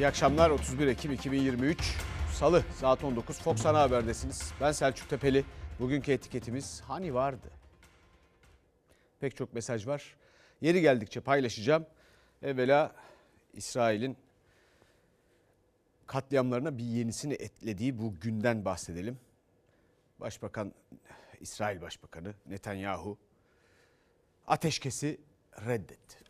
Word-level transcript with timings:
İyi 0.00 0.06
akşamlar 0.06 0.50
31 0.50 0.86
Ekim 0.86 1.12
2023 1.12 1.96
Salı 2.32 2.64
saat 2.74 3.04
19 3.04 3.40
Fox 3.40 3.66
Ana 3.66 3.80
Haber'desiniz. 3.80 4.52
Ben 4.60 4.72
Selçuk 4.72 5.10
Tepeli. 5.10 5.44
Bugünkü 5.80 6.12
etiketimiz 6.12 6.80
hani 6.80 7.14
vardı? 7.14 7.50
Pek 9.20 9.36
çok 9.36 9.54
mesaj 9.54 9.86
var. 9.86 10.16
Yeri 10.60 10.80
geldikçe 10.80 11.20
paylaşacağım. 11.20 11.86
Evvela 12.42 12.94
İsrail'in 13.52 14.16
katliamlarına 16.06 16.78
bir 16.78 16.84
yenisini 16.84 17.34
eklediği 17.34 17.98
bu 17.98 18.14
günden 18.20 18.64
bahsedelim. 18.64 19.18
Başbakan, 20.20 20.74
İsrail 21.40 21.80
Başbakanı 21.80 22.34
Netanyahu 22.46 23.18
ateşkesi 24.46 25.20
reddetti. 25.66 26.29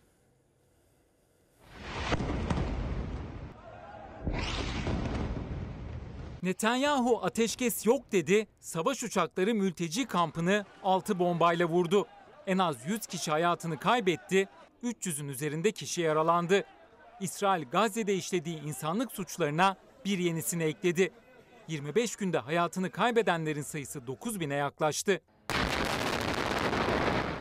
Netanyahu 6.42 7.24
ateşkes 7.24 7.86
yok 7.86 8.12
dedi, 8.12 8.46
savaş 8.60 9.02
uçakları 9.02 9.54
mülteci 9.54 10.06
kampını 10.06 10.64
6 10.82 11.18
bombayla 11.18 11.66
vurdu. 11.66 12.06
En 12.46 12.58
az 12.58 12.76
100 12.86 13.06
kişi 13.06 13.30
hayatını 13.30 13.78
kaybetti, 13.78 14.48
300'ün 14.82 15.28
üzerinde 15.28 15.72
kişi 15.72 16.00
yaralandı. 16.00 16.64
İsrail 17.20 17.64
Gazze'de 17.70 18.14
işlediği 18.14 18.62
insanlık 18.62 19.12
suçlarına 19.12 19.76
bir 20.04 20.18
yenisini 20.18 20.62
ekledi. 20.62 21.12
25 21.68 22.16
günde 22.16 22.38
hayatını 22.38 22.90
kaybedenlerin 22.90 23.62
sayısı 23.62 23.98
9000'e 23.98 24.56
yaklaştı. 24.56 25.20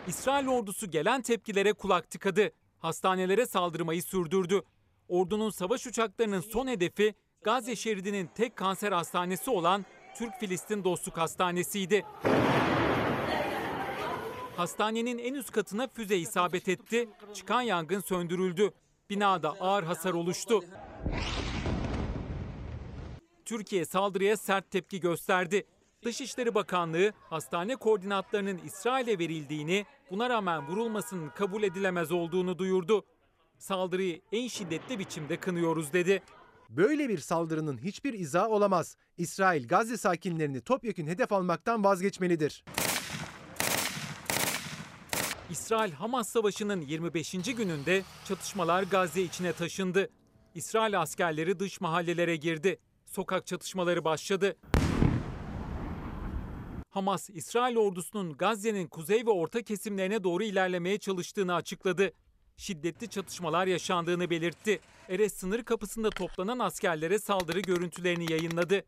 İsrail 0.07 0.47
ordusu 0.47 0.91
gelen 0.91 1.21
tepkilere 1.21 1.73
kulak 1.73 2.09
tıkadı. 2.09 2.51
Hastanelere 2.79 3.45
saldırmayı 3.45 4.03
sürdürdü. 4.03 4.61
Ordunun 5.09 5.49
savaş 5.49 5.87
uçaklarının 5.87 6.39
son 6.41 6.67
hedefi 6.67 7.15
Gazze 7.43 7.75
şeridinin 7.75 8.29
tek 8.35 8.55
kanser 8.55 8.91
hastanesi 8.91 9.49
olan 9.49 9.85
Türk-Filistin 10.17 10.83
Dostluk 10.83 11.17
Hastanesi'ydi. 11.17 12.05
Hastanenin 14.57 15.17
en 15.17 15.33
üst 15.33 15.51
katına 15.51 15.87
füze 15.87 16.17
isabet 16.17 16.69
etti. 16.69 17.09
Çıkan 17.33 17.61
yangın 17.61 17.99
söndürüldü. 17.99 18.71
Binada 19.09 19.49
ağır 19.49 19.83
hasar 19.83 20.13
oluştu. 20.13 20.63
Türkiye 23.45 23.85
saldırıya 23.85 24.37
sert 24.37 24.71
tepki 24.71 24.99
gösterdi. 24.99 25.63
Dışişleri 26.05 26.55
Bakanlığı 26.55 27.13
hastane 27.29 27.75
koordinatlarının 27.75 28.57
İsrail'e 28.65 29.19
verildiğini, 29.19 29.85
buna 30.11 30.29
rağmen 30.29 30.67
vurulmasının 30.67 31.29
kabul 31.29 31.63
edilemez 31.63 32.11
olduğunu 32.11 32.57
duyurdu. 32.57 33.05
Saldırıyı 33.59 34.21
en 34.31 34.47
şiddetli 34.47 34.99
biçimde 34.99 35.37
kınıyoruz 35.37 35.93
dedi. 35.93 36.21
Böyle 36.69 37.09
bir 37.09 37.17
saldırının 37.17 37.77
hiçbir 37.77 38.13
izahı 38.13 38.49
olamaz. 38.49 38.95
İsrail 39.17 39.67
Gazze 39.67 39.97
sakinlerini 39.97 40.61
topyekün 40.61 41.07
hedef 41.07 41.31
almaktan 41.31 41.83
vazgeçmelidir. 41.83 42.63
İsrail-Hamas 45.49 46.29
savaşının 46.29 46.81
25. 46.81 47.31
gününde 47.31 48.03
çatışmalar 48.25 48.83
Gazze 48.83 49.21
içine 49.21 49.53
taşındı. 49.53 50.09
İsrail 50.55 51.01
askerleri 51.01 51.59
dış 51.59 51.81
mahallelere 51.81 52.35
girdi. 52.35 52.79
Sokak 53.05 53.47
çatışmaları 53.47 54.05
başladı. 54.05 54.55
Hamas, 56.89 57.29
İsrail 57.29 57.77
ordusunun 57.77 58.33
Gazze'nin 58.33 58.87
kuzey 58.87 59.25
ve 59.25 59.29
orta 59.29 59.61
kesimlerine 59.61 60.23
doğru 60.23 60.43
ilerlemeye 60.43 60.97
çalıştığını 60.97 61.55
açıkladı. 61.55 62.13
Şiddetli 62.59 63.09
çatışmalar 63.09 63.67
yaşandığını 63.67 64.29
belirtti. 64.29 64.79
Erez 65.09 65.33
sınır 65.33 65.63
kapısında 65.63 66.09
toplanan 66.09 66.59
askerlere 66.59 67.19
saldırı 67.19 67.59
görüntülerini 67.59 68.31
yayınladı. 68.31 68.83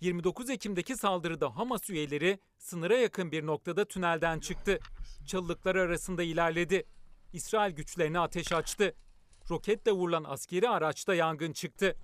29 0.00 0.50
Ekim'deki 0.50 0.96
saldırıda 0.96 1.56
Hamas 1.56 1.90
üyeleri 1.90 2.38
sınıra 2.58 2.96
yakın 2.96 3.32
bir 3.32 3.46
noktada 3.46 3.84
tünelden 3.84 4.40
çıktı. 4.40 4.78
Çalılıklar 5.26 5.76
arasında 5.76 6.22
ilerledi. 6.22 6.86
İsrail 7.32 7.74
güçlerine 7.74 8.18
ateş 8.18 8.52
açtı. 8.52 8.94
Roketle 9.50 9.92
vurulan 9.92 10.24
askeri 10.24 10.68
araçta 10.68 11.14
yangın 11.14 11.52
çıktı. 11.52 11.96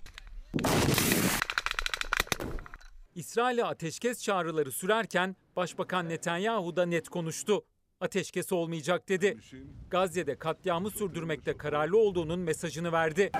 İsrail'e 3.14 3.64
ateşkes 3.64 4.22
çağrıları 4.22 4.72
sürerken 4.72 5.36
Başbakan 5.56 6.08
Netanyahu 6.08 6.76
da 6.76 6.86
net 6.86 7.08
konuştu. 7.08 7.64
Ateşkes 8.00 8.52
olmayacak 8.52 9.08
dedi. 9.08 9.36
Gazze'de 9.90 10.38
katliamı 10.38 10.90
sürdürmekte 10.90 11.56
kararlı 11.56 11.98
olduğunun 11.98 12.38
mesajını 12.38 12.92
verdi. 12.92 13.30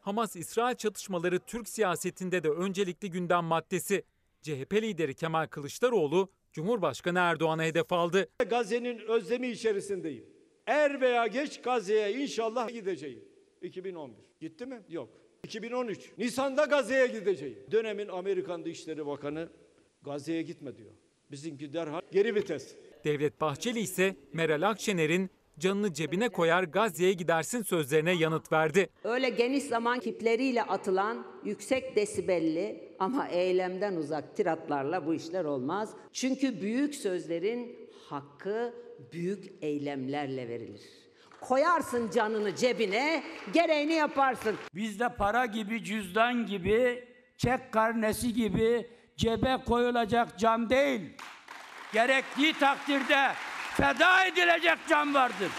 Hamas-İsrail 0.00 0.76
çatışmaları 0.76 1.38
Türk 1.38 1.68
siyasetinde 1.68 2.42
de 2.42 2.48
öncelikli 2.50 3.10
gündem 3.10 3.44
maddesi. 3.44 4.04
CHP 4.42 4.74
lideri 4.74 5.14
Kemal 5.14 5.46
Kılıçdaroğlu, 5.46 6.28
Cumhurbaşkanı 6.52 7.18
Erdoğan'a 7.18 7.64
hedef 7.64 7.92
aldı. 7.92 8.28
Gazze'nin 8.50 8.98
özlemi 8.98 9.48
içerisindeyim. 9.48 10.24
Er 10.66 11.00
veya 11.00 11.26
geç 11.26 11.62
Gazze'ye 11.62 12.12
inşallah 12.22 12.68
gideceğim. 12.68 13.24
2011. 13.62 14.16
Gitti 14.40 14.66
mi? 14.66 14.82
Yok. 14.88 15.08
2013. 15.44 16.10
Nisan'da 16.18 16.64
Gazze'ye 16.64 17.06
gideceğim. 17.06 17.58
Dönemin 17.70 18.08
Amerikan 18.08 18.64
Dışişleri 18.64 19.06
Bakanı 19.06 19.48
Gazze'ye 20.02 20.42
gitme 20.42 20.76
diyor. 20.76 20.90
Bizimki 21.32 21.72
derhal 21.72 22.00
geri 22.12 22.34
vites. 22.34 22.74
Devlet 23.04 23.40
Bahçeli 23.40 23.80
ise 23.80 24.16
Meral 24.32 24.62
Akşener'in 24.70 25.30
canını 25.58 25.92
cebine 25.92 26.28
koyar 26.28 26.64
Gazze'ye 26.64 27.12
gidersin 27.12 27.62
sözlerine 27.62 28.12
yanıt 28.12 28.52
verdi. 28.52 28.88
Öyle 29.04 29.28
geniş 29.28 29.62
zaman 29.62 30.00
kipleriyle 30.00 30.62
atılan 30.62 31.26
yüksek 31.44 31.96
desibelli 31.96 32.94
ama 32.98 33.28
eylemden 33.28 33.96
uzak 33.96 34.36
tiratlarla 34.36 35.06
bu 35.06 35.14
işler 35.14 35.44
olmaz. 35.44 35.90
Çünkü 36.12 36.60
büyük 36.62 36.94
sözlerin 36.94 37.76
hakkı 38.08 38.74
büyük 39.12 39.44
eylemlerle 39.62 40.48
verilir. 40.48 40.82
Koyarsın 41.40 42.10
canını 42.10 42.56
cebine, 42.56 43.22
gereğini 43.54 43.92
yaparsın. 43.92 44.56
Bizde 44.74 45.08
para 45.08 45.46
gibi, 45.46 45.84
cüzdan 45.84 46.46
gibi, 46.46 47.04
çek 47.36 47.72
karnesi 47.72 48.34
gibi 48.34 48.86
cebe 49.22 49.58
koyulacak 49.66 50.38
can 50.38 50.70
değil. 50.70 51.16
Gerektiği 51.92 52.52
takdirde 52.52 53.32
feda 53.70 54.26
edilecek 54.26 54.78
can 54.88 55.14
vardır. 55.14 55.50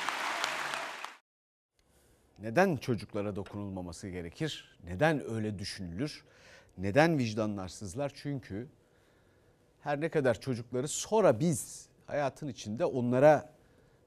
Neden 2.40 2.78
çocuklara 2.78 3.36
dokunulmaması 3.36 4.10
gerekir? 4.10 4.78
Neden 4.84 5.32
öyle 5.32 5.60
düşünülür? 5.60 6.24
Neden 6.78 7.18
vicdanlarsızlar? 7.18 8.12
Çünkü 8.16 8.68
her 9.82 10.02
ne 10.02 10.10
kadar 10.10 10.42
çocukları 10.42 10.88
sonra 10.88 11.40
biz 11.40 11.90
hayatın 12.06 12.48
içinde 12.48 12.86
onlara 12.86 13.54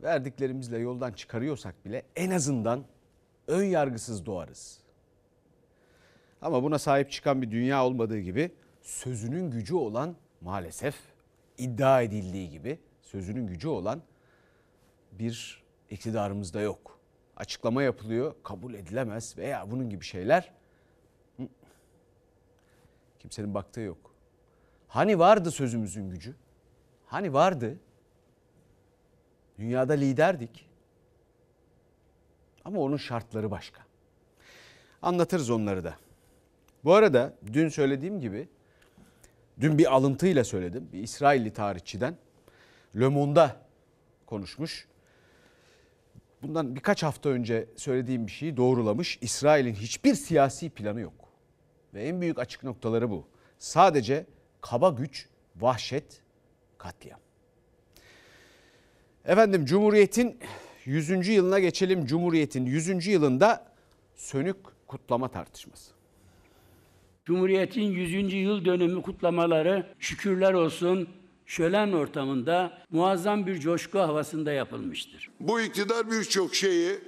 verdiklerimizle 0.02 0.78
yoldan 0.78 1.12
çıkarıyorsak 1.12 1.84
bile 1.84 2.02
en 2.16 2.30
azından 2.30 2.84
ön 3.46 3.64
yargısız 3.64 4.26
doğarız. 4.26 4.80
Ama 6.42 6.62
buna 6.62 6.78
sahip 6.78 7.10
çıkan 7.10 7.42
bir 7.42 7.50
dünya 7.50 7.86
olmadığı 7.86 8.18
gibi 8.18 8.50
sözünün 8.86 9.50
gücü 9.50 9.74
olan 9.74 10.16
maalesef 10.40 10.94
iddia 11.58 12.02
edildiği 12.02 12.50
gibi 12.50 12.78
sözünün 13.02 13.46
gücü 13.46 13.68
olan 13.68 14.02
bir 15.12 15.64
iktidarımız 15.90 16.54
da 16.54 16.60
yok. 16.60 16.98
Açıklama 17.36 17.82
yapılıyor, 17.82 18.34
kabul 18.42 18.74
edilemez 18.74 19.38
veya 19.38 19.70
bunun 19.70 19.90
gibi 19.90 20.04
şeyler 20.04 20.52
kimsenin 23.18 23.54
baktığı 23.54 23.80
yok. 23.80 24.14
Hani 24.88 25.18
vardı 25.18 25.50
sözümüzün 25.50 26.10
gücü? 26.10 26.36
Hani 27.06 27.32
vardı? 27.32 27.78
Dünyada 29.58 29.92
liderdik. 29.92 30.68
Ama 32.64 32.80
onun 32.80 32.96
şartları 32.96 33.50
başka. 33.50 33.82
Anlatırız 35.02 35.50
onları 35.50 35.84
da. 35.84 35.94
Bu 36.84 36.94
arada 36.94 37.34
dün 37.52 37.68
söylediğim 37.68 38.20
gibi 38.20 38.48
dün 39.60 39.78
bir 39.78 39.94
alıntıyla 39.94 40.44
söyledim. 40.44 40.88
Bir 40.92 41.02
İsrailli 41.02 41.52
tarihçiden 41.52 42.16
Le 42.96 43.08
Monde'a 43.08 43.56
konuşmuş. 44.26 44.88
Bundan 46.42 46.74
birkaç 46.76 47.02
hafta 47.02 47.28
önce 47.28 47.68
söylediğim 47.76 48.26
bir 48.26 48.32
şeyi 48.32 48.56
doğrulamış. 48.56 49.18
İsrail'in 49.20 49.74
hiçbir 49.74 50.14
siyasi 50.14 50.70
planı 50.70 51.00
yok. 51.00 51.28
Ve 51.94 52.04
en 52.04 52.20
büyük 52.20 52.38
açık 52.38 52.62
noktaları 52.64 53.10
bu. 53.10 53.26
Sadece 53.58 54.26
kaba 54.60 54.90
güç, 54.90 55.28
vahşet, 55.56 56.22
katliam. 56.78 57.20
Efendim 59.24 59.64
Cumhuriyet'in 59.64 60.38
100. 60.84 61.28
yılına 61.28 61.58
geçelim. 61.58 62.06
Cumhuriyet'in 62.06 62.66
100. 62.66 63.06
yılında 63.06 63.72
sönük 64.14 64.56
kutlama 64.86 65.28
tartışması. 65.28 65.95
Cumhuriyet'in 67.26 67.82
100. 67.82 68.32
yıl 68.34 68.64
dönümü 68.64 69.02
kutlamaları 69.02 69.86
şükürler 69.98 70.52
olsun 70.52 71.08
şölen 71.46 71.92
ortamında 71.92 72.78
muazzam 72.90 73.46
bir 73.46 73.60
coşku 73.60 73.98
havasında 73.98 74.52
yapılmıştır. 74.52 75.30
Bu 75.40 75.60
iktidar 75.60 76.10
birçok 76.10 76.54
şeyi 76.54 76.98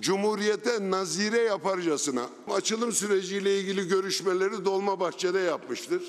Cumhuriyete 0.00 0.90
nazire 0.90 1.38
yaparcasına 1.38 2.26
açılım 2.50 2.92
süreciyle 2.92 3.60
ilgili 3.60 3.88
görüşmeleri 3.88 4.64
Dolmabahçe'de 4.64 5.38
yapmıştır. 5.38 6.02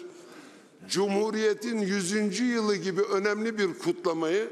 Cumhuriyetin 0.89 1.79
100. 1.79 2.39
yılı 2.39 2.75
gibi 2.75 3.01
önemli 3.01 3.57
bir 3.57 3.73
kutlamayı 3.73 4.49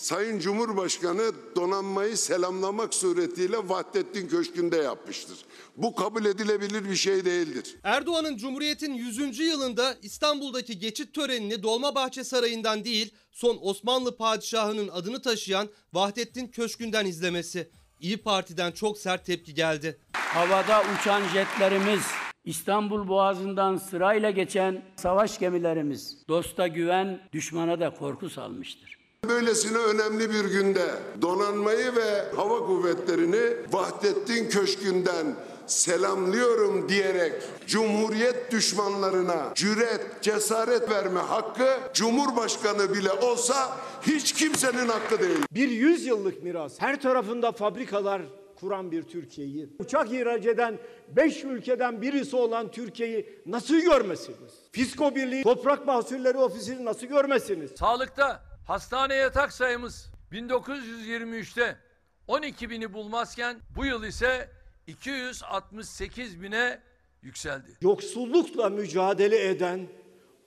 Sayın 0.00 0.38
Cumhurbaşkanı 0.38 1.32
donanmayı 1.56 2.16
selamlamak 2.16 2.94
suretiyle 2.94 3.56
Vahdettin 3.68 4.28
Köşkü'nde 4.28 4.76
yapmıştır. 4.76 5.38
Bu 5.76 5.94
kabul 5.94 6.24
edilebilir 6.24 6.90
bir 6.90 6.96
şey 6.96 7.24
değildir. 7.24 7.76
Erdoğan'ın 7.84 8.36
Cumhuriyet'in 8.36 8.94
100. 8.94 9.38
yılında 9.38 9.94
İstanbul'daki 10.02 10.78
geçit 10.78 11.14
törenini 11.14 11.62
Dolmabahçe 11.62 12.24
Sarayı'ndan 12.24 12.84
değil, 12.84 13.14
son 13.30 13.58
Osmanlı 13.60 14.16
padişahının 14.16 14.88
adını 14.88 15.22
taşıyan 15.22 15.68
Vahdettin 15.92 16.46
Köşkü'nden 16.46 17.06
izlemesi. 17.06 17.70
İyi 18.00 18.16
Parti'den 18.16 18.72
çok 18.72 18.98
sert 18.98 19.26
tepki 19.26 19.54
geldi. 19.54 19.98
Havada 20.12 20.82
uçan 20.94 21.22
jetlerimiz, 21.28 22.02
İstanbul 22.44 23.08
Boğazı'ndan 23.08 23.76
sırayla 23.76 24.30
geçen 24.30 24.84
savaş 24.96 25.38
gemilerimiz 25.38 26.16
dosta 26.28 26.66
güven, 26.66 27.28
düşmana 27.32 27.80
da 27.80 27.94
korku 27.94 28.30
salmıştır. 28.30 28.99
Böylesine 29.28 29.78
önemli 29.78 30.30
bir 30.30 30.44
günde 30.44 30.90
donanmayı 31.22 31.96
ve 31.96 32.36
hava 32.36 32.66
kuvvetlerini 32.66 33.56
Vahdettin 33.72 34.48
Köşkü'nden 34.48 35.26
selamlıyorum 35.66 36.88
diyerek 36.88 37.32
Cumhuriyet 37.66 38.52
düşmanlarına 38.52 39.52
cüret, 39.54 40.22
cesaret 40.22 40.90
verme 40.90 41.20
hakkı 41.20 41.78
Cumhurbaşkanı 41.94 42.94
bile 42.94 43.12
olsa 43.12 43.76
hiç 44.02 44.32
kimsenin 44.32 44.88
hakkı 44.88 45.20
değil. 45.20 45.38
Bir 45.52 45.68
yüzyıllık 45.68 46.42
miras. 46.42 46.80
Her 46.80 47.00
tarafında 47.00 47.52
fabrikalar 47.52 48.22
kuran 48.60 48.90
bir 48.90 49.02
Türkiye'yi, 49.02 49.68
uçak 49.78 50.12
ihraç 50.12 50.46
eden 50.46 50.78
5 51.08 51.44
ülkeden 51.44 52.02
birisi 52.02 52.36
olan 52.36 52.70
Türkiye'yi 52.70 53.42
nasıl 53.46 53.80
görmesiniz? 53.80 54.52
Fisko 54.72 55.14
Birliği 55.14 55.42
Toprak 55.42 55.86
Mahsulleri 55.86 56.38
Ofisi'ni 56.38 56.84
nasıl 56.84 57.06
görmesiniz? 57.06 57.70
Sağlıkta 57.78 58.49
hastane 58.64 59.14
yatak 59.14 59.52
sayımız 59.52 60.10
1923'te 60.32 61.76
12 62.26 62.70
bini 62.70 62.92
bulmazken 62.92 63.56
bu 63.76 63.84
yıl 63.84 64.04
ise 64.04 64.50
268 64.86 66.42
bine 66.42 66.80
yükseldi. 67.22 67.76
Yoksullukla 67.80 68.68
mücadele 68.70 69.48
eden 69.48 69.88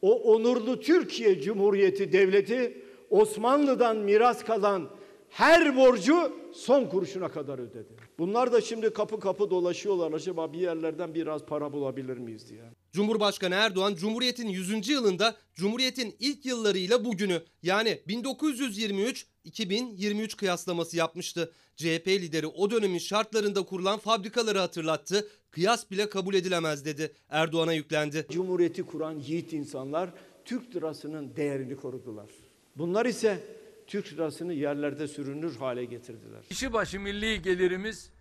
o 0.01 0.33
onurlu 0.33 0.79
Türkiye 0.79 1.41
Cumhuriyeti 1.41 2.11
Devleti 2.11 2.83
Osmanlı'dan 3.09 3.97
miras 3.97 4.43
kalan 4.43 4.89
her 5.29 5.75
borcu 5.75 6.37
son 6.53 6.85
kuruşuna 6.85 7.31
kadar 7.31 7.59
ödedi. 7.59 7.93
Bunlar 8.19 8.51
da 8.51 8.61
şimdi 8.61 8.93
kapı 8.93 9.19
kapı 9.19 9.49
dolaşıyorlar. 9.49 10.11
Acaba 10.11 10.53
bir 10.53 10.59
yerlerden 10.59 11.15
biraz 11.15 11.45
para 11.45 11.73
bulabilir 11.73 12.17
miyiz 12.17 12.49
diye. 12.49 12.63
Cumhurbaşkanı 12.91 13.55
Erdoğan 13.55 13.95
Cumhuriyet'in 13.95 14.47
100. 14.47 14.89
yılında 14.89 15.35
Cumhuriyet'in 15.53 16.15
ilk 16.19 16.45
yıllarıyla 16.45 17.05
bugünü 17.05 17.41
yani 17.63 17.99
1923-2023 18.07 20.35
kıyaslaması 20.35 20.97
yapmıştı. 20.97 21.51
CHP 21.75 22.07
lideri 22.07 22.47
o 22.47 22.71
dönemin 22.71 22.97
şartlarında 22.97 23.65
kurulan 23.65 23.99
fabrikaları 23.99 24.59
hatırlattı. 24.59 25.27
Kıyas 25.51 25.91
bile 25.91 26.09
kabul 26.09 26.33
edilemez 26.33 26.85
dedi. 26.85 27.13
Erdoğan'a 27.29 27.73
yüklendi. 27.73 28.25
Cumhuriyeti 28.29 28.83
kuran 28.83 29.19
yiğit 29.19 29.53
insanlar 29.53 30.09
Türk 30.45 30.75
lirasının 30.75 31.35
değerini 31.35 31.75
korudular. 31.75 32.29
Bunlar 32.75 33.05
ise 33.05 33.39
Türk 33.87 34.13
lirasını 34.13 34.53
yerlerde 34.53 35.07
sürünür 35.07 35.55
hale 35.55 35.85
getirdiler. 35.85 36.43
Kişi 36.43 36.73
başı 36.73 36.99
milli 36.99 37.41
gelirimiz 37.41 38.11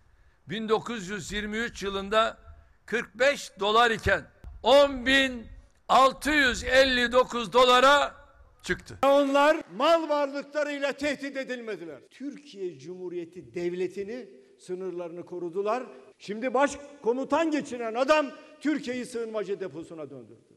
1923 0.49 1.83
yılında 1.83 2.37
45 2.85 3.51
dolar 3.59 3.91
iken 3.91 4.21
10.659 4.63 7.53
dolara 7.53 8.23
çıktı. 8.63 8.97
Onlar 9.03 9.57
mal 9.77 10.09
varlıklarıyla 10.09 10.91
tehdit 10.91 11.37
edilmediler. 11.37 11.99
Türkiye 12.11 12.79
Cumhuriyeti 12.79 13.53
Devleti'ni 13.53 14.29
sınırlarını 14.59 15.25
korudular. 15.25 15.83
Şimdi 16.17 16.53
başkomutan 16.53 17.51
geçinen 17.51 17.93
adam 17.93 18.27
Türkiye'yi 18.61 19.05
sığınmacı 19.05 19.59
deposuna 19.59 20.09
döndürdü. 20.09 20.52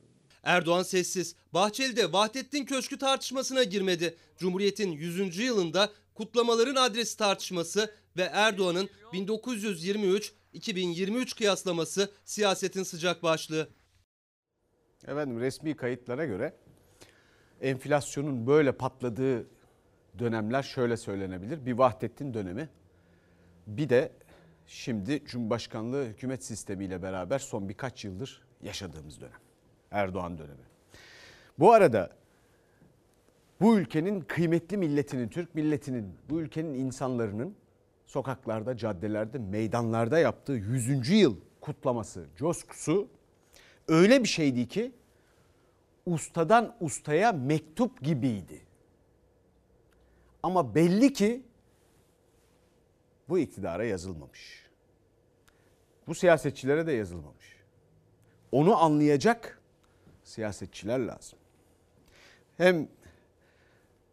Erdoğan 0.47 0.83
sessiz. 0.83 1.37
Bahçeli'de 1.55 2.13
Vahdettin 2.13 2.65
Köşkü 2.65 2.99
tartışmasına 2.99 3.63
girmedi. 3.63 4.17
Cumhuriyet'in 4.39 4.93
100. 4.93 5.39
yılında 5.39 5.91
kutlamaların 6.15 6.75
adresi 6.75 7.17
tartışması 7.17 7.95
ve 8.17 8.23
Erdoğan'ın 8.23 8.89
1923-2023 9.13 11.37
kıyaslaması 11.37 12.11
siyasetin 12.25 12.83
sıcak 12.83 13.23
başlığı. 13.23 13.69
Efendim 15.05 15.41
resmi 15.41 15.77
kayıtlara 15.77 16.25
göre 16.25 16.57
enflasyonun 17.61 18.47
böyle 18.47 18.73
patladığı 18.73 19.47
dönemler 20.19 20.63
şöyle 20.63 20.97
söylenebilir. 20.97 21.67
Bir 21.67 21.73
Vahdettin 21.73 22.35
dönemi 22.35 22.69
bir 23.67 23.89
de 23.89 24.13
şimdi 24.67 25.25
Cumhurbaşkanlığı 25.25 26.05
hükümet 26.05 26.45
sistemiyle 26.45 27.03
beraber 27.03 27.39
son 27.39 27.69
birkaç 27.69 28.05
yıldır 28.05 28.43
yaşadığımız 28.63 29.21
dönem. 29.21 29.46
Erdoğan 29.91 30.39
dönemi. 30.39 30.67
Bu 31.59 31.73
arada 31.73 32.11
bu 33.61 33.79
ülkenin 33.79 34.21
kıymetli 34.21 34.77
milletinin, 34.77 35.29
Türk 35.29 35.55
milletinin, 35.55 36.15
bu 36.31 36.41
ülkenin 36.41 36.75
insanların 36.75 37.55
sokaklarda, 38.07 38.77
caddelerde, 38.77 39.39
meydanlarda 39.39 40.19
yaptığı 40.19 40.53
100. 40.53 41.11
yıl 41.11 41.37
kutlaması, 41.61 42.27
coşkusu 42.37 43.09
öyle 43.89 44.23
bir 44.23 44.29
şeydi 44.29 44.69
ki 44.69 44.93
ustadan 46.07 46.77
ustaya 46.81 47.33
mektup 47.33 48.03
gibiydi. 48.03 48.61
Ama 50.43 50.75
belli 50.75 51.13
ki 51.13 51.43
bu 53.29 53.39
iktidara 53.39 53.85
yazılmamış. 53.85 54.67
Bu 56.07 56.15
siyasetçilere 56.15 56.87
de 56.87 56.93
yazılmamış. 56.93 57.57
Onu 58.53 58.77
anlayacak 58.83 59.61
siyasetçiler 60.27 60.99
lazım. 60.99 61.39
Hem 62.57 62.89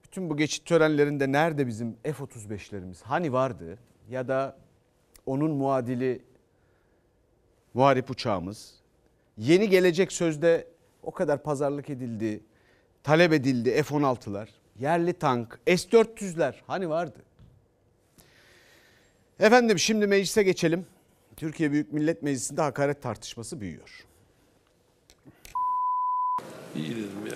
bütün 0.03 0.29
bu 0.29 0.37
geçit 0.37 0.65
törenlerinde 0.65 1.31
nerede 1.31 1.67
bizim 1.67 1.95
F-35'lerimiz 2.03 3.03
hani 3.03 3.33
vardı 3.33 3.77
ya 4.09 4.27
da 4.27 4.57
onun 5.25 5.51
muadili 5.51 6.21
muharip 7.73 8.09
uçağımız 8.09 8.73
yeni 9.37 9.69
gelecek 9.69 10.11
sözde 10.11 10.67
o 11.03 11.11
kadar 11.11 11.43
pazarlık 11.43 11.89
edildi, 11.89 12.43
talep 13.03 13.33
edildi 13.33 13.83
F-16'lar, 13.83 14.47
yerli 14.79 15.13
tank, 15.13 15.59
S-400'ler 15.67 16.53
hani 16.67 16.89
vardı. 16.89 17.19
Efendim 19.39 19.79
şimdi 19.79 20.07
meclise 20.07 20.43
geçelim. 20.43 20.85
Türkiye 21.35 21.71
Büyük 21.71 21.93
Millet 21.93 22.23
Meclisi'nde 22.23 22.61
hakaret 22.61 23.01
tartışması 23.01 23.61
büyüyor. 23.61 24.05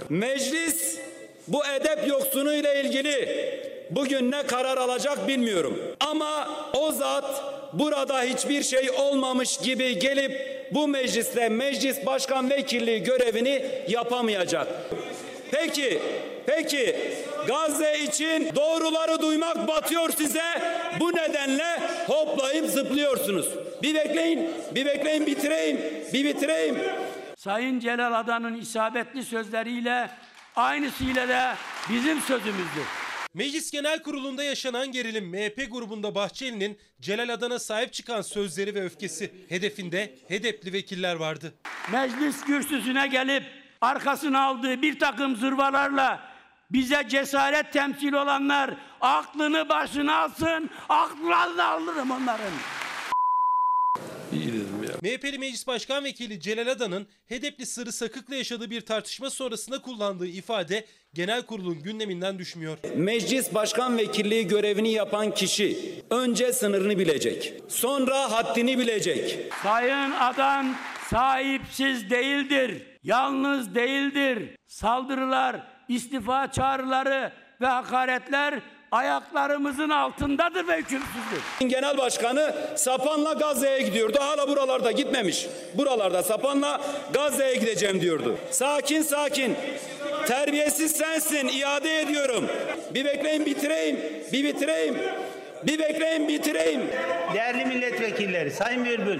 Meclis 0.10 1.00
bu 1.48 1.65
edep 1.65 2.08
yoksunuyla 2.08 2.74
ilgili 2.74 3.29
bugün 3.89 4.32
ne 4.32 4.44
karar 4.48 4.77
alacak 4.77 5.27
bilmiyorum. 5.27 5.79
Ama 6.00 6.50
o 6.74 6.91
zat 6.91 7.44
burada 7.74 8.22
hiçbir 8.22 8.63
şey 8.63 8.89
olmamış 8.89 9.58
gibi 9.58 10.00
gelip 10.00 10.58
bu 10.72 10.88
mecliste 10.88 11.50
meclis 11.50 12.06
başkan 12.06 12.50
vekilliği 12.50 13.03
görevini 13.03 13.65
yapamayacak. 13.88 14.67
Peki, 15.51 16.00
peki 16.46 16.96
Gazze 17.48 18.00
için 18.00 18.50
doğruları 18.56 19.22
duymak 19.22 19.67
batıyor 19.67 20.10
size. 20.17 20.62
Bu 21.00 21.12
nedenle 21.15 21.79
hoplayıp 22.08 22.70
zıplıyorsunuz. 22.70 23.48
Bir 23.82 23.96
bekleyin, 23.96 24.50
bir 24.75 24.86
bekleyin 24.86 25.25
bitireyim, 25.25 25.77
bir 26.13 26.25
bitireyim. 26.25 26.75
Sayın 27.38 27.79
Celal 27.79 28.20
Adan'ın 28.20 28.53
isabetli 28.53 29.24
sözleriyle 29.24 30.10
aynısıyla 30.56 31.29
da 31.29 31.58
bizim 31.89 32.22
sözümüzdür. 32.22 32.84
Meclis 33.34 33.72
Genel 33.72 34.03
Kurulu'nda 34.03 34.44
yaşanan 34.44 34.91
gerilim 34.91 35.29
MHP 35.29 35.72
grubunda 35.72 36.15
Bahçeli'nin 36.15 36.77
Celal 37.01 37.29
Adan'a 37.29 37.60
sahip 37.60 37.94
çıkan 37.94 38.22
sözleri 38.22 38.75
ve 38.75 38.84
öfkesi 38.84 39.34
hedefinde 39.50 40.15
hedepli 40.27 40.74
vekiller 40.74 41.15
vardı. 41.15 41.53
Meclis 41.91 42.44
kürsüsüne 42.44 43.08
gelip 43.08 43.44
arkasına 43.82 44.41
aldığı 44.41 44.82
bir 44.82 45.00
takım 45.00 45.36
zırvalarla 45.36 46.20
bize 46.72 47.06
cesaret 47.10 47.74
temsil 47.74 48.13
olanlar 48.13 48.74
aklını 49.01 49.70
başına 49.70 50.17
alsın, 50.17 50.70
aklını 50.89 51.65
alırım 51.65 52.12
onların. 52.12 52.53
İyi 54.34 54.48
dedim 54.48 54.84
ya. 54.84 54.89
MHP'li 55.01 55.38
Meclis 55.39 55.67
Başkan 55.67 56.03
Vekili 56.03 56.39
Celal 56.39 56.67
Adan'ın 56.67 57.07
Hedefli 57.25 57.65
Sırrı 57.65 57.91
Sakık'la 57.91 58.36
yaşadığı 58.36 58.69
bir 58.69 58.81
tartışma 58.81 59.29
sonrasında 59.29 59.81
kullandığı 59.81 60.27
ifade 60.27 60.86
genel 61.13 61.41
kurulun 61.41 61.81
gündeminden 61.84 62.39
düşmüyor. 62.39 62.77
Meclis 62.96 63.53
başkan 63.53 63.98
vekilliği 63.98 64.48
görevini 64.48 64.91
yapan 64.91 65.34
kişi 65.34 65.77
önce 66.10 66.53
sınırını 66.53 66.98
bilecek. 66.98 67.53
Sonra 67.67 68.31
haddini 68.31 68.77
bilecek. 68.77 69.39
Sayın 69.63 70.12
Adan 70.12 70.75
sahipsiz 71.10 72.10
değildir. 72.10 72.84
Yalnız 73.03 73.75
değildir. 73.75 74.50
Saldırılar, 74.67 75.67
istifa 75.88 76.51
çağrıları 76.51 77.34
ve 77.62 77.65
hakaretler 77.65 78.62
ayaklarımızın 78.91 79.89
altındadır 79.89 80.67
ve 80.67 80.77
hükümsüzdür. 80.77 81.41
Genel 81.67 81.98
başkanı 81.98 82.56
Sapan'la 82.75 83.34
Gazze'ye 83.34 83.82
gidiyordu. 83.82 84.17
Hala 84.22 84.48
buralarda 84.48 84.91
gitmemiş. 84.91 85.48
Buralarda 85.74 86.24
Sapan'la 86.24 86.82
Gazze'ye 87.13 87.56
gideceğim 87.56 88.01
diyordu. 88.01 88.38
Sakin 88.51 89.01
sakin. 89.01 89.56
Terbiyesiz 90.27 90.91
sensin. 90.91 91.48
iade 91.48 92.01
ediyorum. 92.01 92.46
Bir 92.94 93.06
bekleyin 93.06 93.46
bitireyim. 93.46 94.00
Bir 94.34 94.44
bitireyim. 94.44 94.98
Bir 95.66 95.80
bekleyin 95.80 96.28
bitireyim. 96.28 96.82
Değerli 97.34 97.66
milletvekilleri, 97.66 98.52
Sayın 98.52 98.86
Bülbül. 98.86 99.20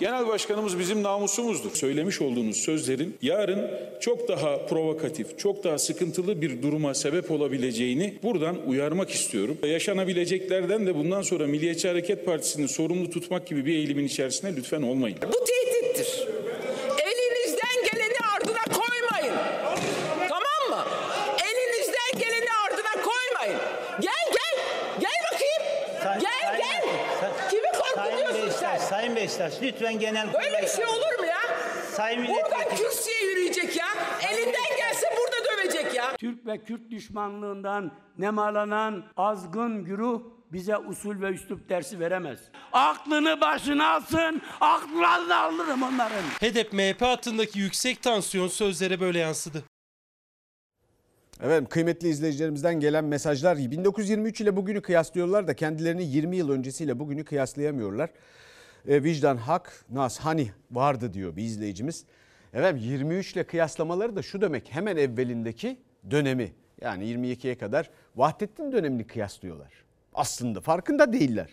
Genel 0.00 0.26
başkanımız 0.26 0.78
bizim 0.78 1.02
namusumuzdur. 1.02 1.70
Söylemiş 1.74 2.20
olduğunuz 2.20 2.56
sözlerin 2.56 3.16
yarın 3.22 3.70
çok 4.00 4.28
daha 4.28 4.66
provokatif, 4.66 5.38
çok 5.38 5.64
daha 5.64 5.78
sıkıntılı 5.78 6.42
bir 6.42 6.62
duruma 6.62 6.94
sebep 6.94 7.30
olabileceğini 7.30 8.14
buradan 8.22 8.56
uyarmak 8.66 9.10
istiyorum. 9.10 9.58
Yaşanabileceklerden 9.66 10.86
de 10.86 10.94
bundan 10.94 11.22
sonra 11.22 11.46
Milliyetçi 11.46 11.88
Hareket 11.88 12.26
Partisi'ni 12.26 12.68
sorumlu 12.68 13.10
tutmak 13.10 13.46
gibi 13.46 13.66
bir 13.66 13.74
eğilimin 13.74 14.04
içerisine 14.04 14.56
lütfen 14.56 14.82
olmayın. 14.82 15.18
Bu 15.22 15.44
tehdittir. 15.44 16.25
Beşiktaş 29.46 29.62
lütfen 29.62 29.98
genel 29.98 30.32
Böyle 30.32 30.62
bir 30.62 30.68
şey 30.68 30.84
olur 30.84 31.18
mu 31.18 31.26
ya? 31.26 31.56
Sayın 31.92 32.26
Buradan 32.28 32.76
kürsüye 32.76 33.30
yürüyecek 33.30 33.76
ya. 33.76 33.86
Elinden 34.32 34.76
gelse 34.78 35.06
burada 35.16 35.36
dövecek 35.52 35.94
ya. 35.94 36.16
Türk 36.16 36.46
ve 36.46 36.58
Kürt 36.58 36.90
düşmanlığından 36.90 37.92
nemalanan 38.18 39.04
azgın 39.16 39.84
güruh 39.84 40.22
bize 40.52 40.76
usul 40.76 41.22
ve 41.22 41.30
üslup 41.30 41.68
dersi 41.68 42.00
veremez. 42.00 42.38
Aklını 42.72 43.40
başına 43.40 43.90
alsın, 43.90 44.42
aklını 44.60 45.36
alırım 45.36 45.82
onların. 45.82 46.22
HEDEP 46.40 46.72
MHP 46.72 47.02
hattındaki 47.02 47.58
yüksek 47.58 48.02
tansiyon 48.02 48.48
sözlere 48.48 49.00
böyle 49.00 49.18
yansıdı. 49.18 49.64
Evet 51.42 51.68
kıymetli 51.68 52.08
izleyicilerimizden 52.08 52.80
gelen 52.80 53.04
mesajlar 53.04 53.56
1923 53.56 54.40
ile 54.40 54.56
bugünü 54.56 54.82
kıyaslıyorlar 54.82 55.48
da 55.48 55.54
kendilerini 55.56 56.04
20 56.04 56.36
yıl 56.36 56.50
öncesiyle 56.50 56.98
bugünü 56.98 57.24
kıyaslayamıyorlar. 57.24 58.10
E, 58.88 59.04
vicdan, 59.04 59.36
hak, 59.36 59.84
nas, 59.90 60.18
hani 60.18 60.50
vardı 60.70 61.14
diyor 61.14 61.36
bir 61.36 61.42
izleyicimiz. 61.42 62.04
Evet 62.54 62.74
23 62.78 63.32
ile 63.32 63.44
kıyaslamaları 63.44 64.16
da 64.16 64.22
şu 64.22 64.40
demek 64.40 64.74
hemen 64.74 64.96
evvelindeki 64.96 65.80
dönemi 66.10 66.52
yani 66.80 67.04
22'ye 67.04 67.58
kadar 67.58 67.90
Vahdettin 68.16 68.72
dönemini 68.72 69.06
kıyaslıyorlar. 69.06 69.72
Aslında 70.14 70.60
farkında 70.60 71.12
değiller. 71.12 71.50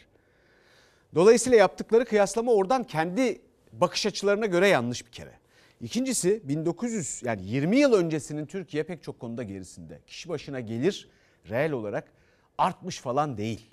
Dolayısıyla 1.16 1.58
yaptıkları 1.58 2.06
kıyaslama 2.06 2.52
oradan 2.52 2.84
kendi 2.84 3.42
bakış 3.74 4.06
açılarına 4.06 4.46
göre 4.46 4.68
yanlış 4.68 5.06
bir 5.06 5.12
kere. 5.12 5.32
İkincisi 5.82 6.42
1900 6.44 7.22
yani 7.24 7.46
20 7.46 7.78
yıl 7.78 7.94
öncesinin 7.94 8.46
Türkiye 8.46 8.84
pek 8.84 9.04
çok 9.04 9.20
konuda 9.20 9.44
gerisinde. 9.44 10.00
Kişi 10.08 10.30
başına 10.30 10.60
gelir 10.60 11.10
reel 11.50 11.72
olarak 11.72 12.12
artmış 12.58 13.00
falan 13.00 13.38
değil. 13.38 13.73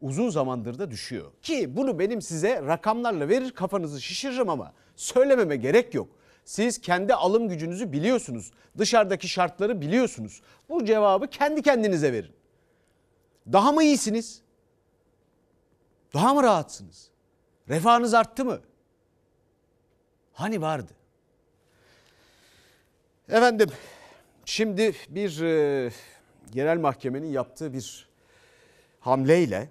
Uzun 0.00 0.30
zamandır 0.30 0.78
da 0.78 0.90
düşüyor. 0.90 1.32
Ki 1.42 1.76
bunu 1.76 1.98
benim 1.98 2.22
size 2.22 2.62
rakamlarla 2.62 3.28
verir 3.28 3.50
kafanızı 3.50 4.00
şişiririm 4.00 4.48
ama 4.48 4.72
söylememe 4.96 5.56
gerek 5.56 5.94
yok. 5.94 6.08
Siz 6.44 6.80
kendi 6.80 7.14
alım 7.14 7.48
gücünüzü 7.48 7.92
biliyorsunuz. 7.92 8.50
Dışarıdaki 8.78 9.28
şartları 9.28 9.80
biliyorsunuz. 9.80 10.42
Bu 10.68 10.84
cevabı 10.84 11.26
kendi 11.26 11.62
kendinize 11.62 12.12
verin. 12.12 12.32
Daha 13.52 13.72
mı 13.72 13.82
iyisiniz? 13.84 14.42
Daha 16.14 16.34
mı 16.34 16.42
rahatsınız? 16.42 17.10
Refahınız 17.68 18.14
arttı 18.14 18.44
mı? 18.44 18.60
Hani 20.32 20.60
vardı? 20.60 20.92
Efendim 23.28 23.70
şimdi 24.44 24.92
bir 25.08 25.42
e, 25.42 25.90
yerel 26.54 26.78
mahkemenin 26.78 27.32
yaptığı 27.32 27.72
bir 27.72 28.08
hamleyle 29.00 29.68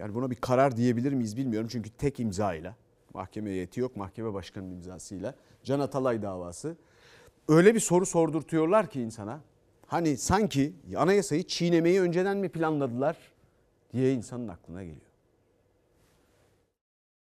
yani 0.00 0.14
buna 0.14 0.30
bir 0.30 0.36
karar 0.36 0.76
diyebilir 0.76 1.12
miyiz 1.12 1.36
bilmiyorum. 1.36 1.68
Çünkü 1.72 1.90
tek 1.90 2.20
imzayla 2.20 2.76
mahkeme 3.14 3.50
heyeti 3.50 3.80
yok 3.80 3.96
mahkeme 3.96 4.34
başkanının 4.34 4.70
imzasıyla 4.70 5.34
Can 5.64 5.80
Atalay 5.80 6.22
davası. 6.22 6.76
Öyle 7.48 7.74
bir 7.74 7.80
soru 7.80 8.06
sordurtuyorlar 8.06 8.90
ki 8.90 9.00
insana 9.00 9.40
hani 9.86 10.16
sanki 10.16 10.72
anayasayı 10.96 11.42
çiğnemeyi 11.42 12.00
önceden 12.00 12.36
mi 12.36 12.48
planladılar 12.48 13.16
diye 13.92 14.12
insanın 14.12 14.48
aklına 14.48 14.82
geliyor. 14.84 15.10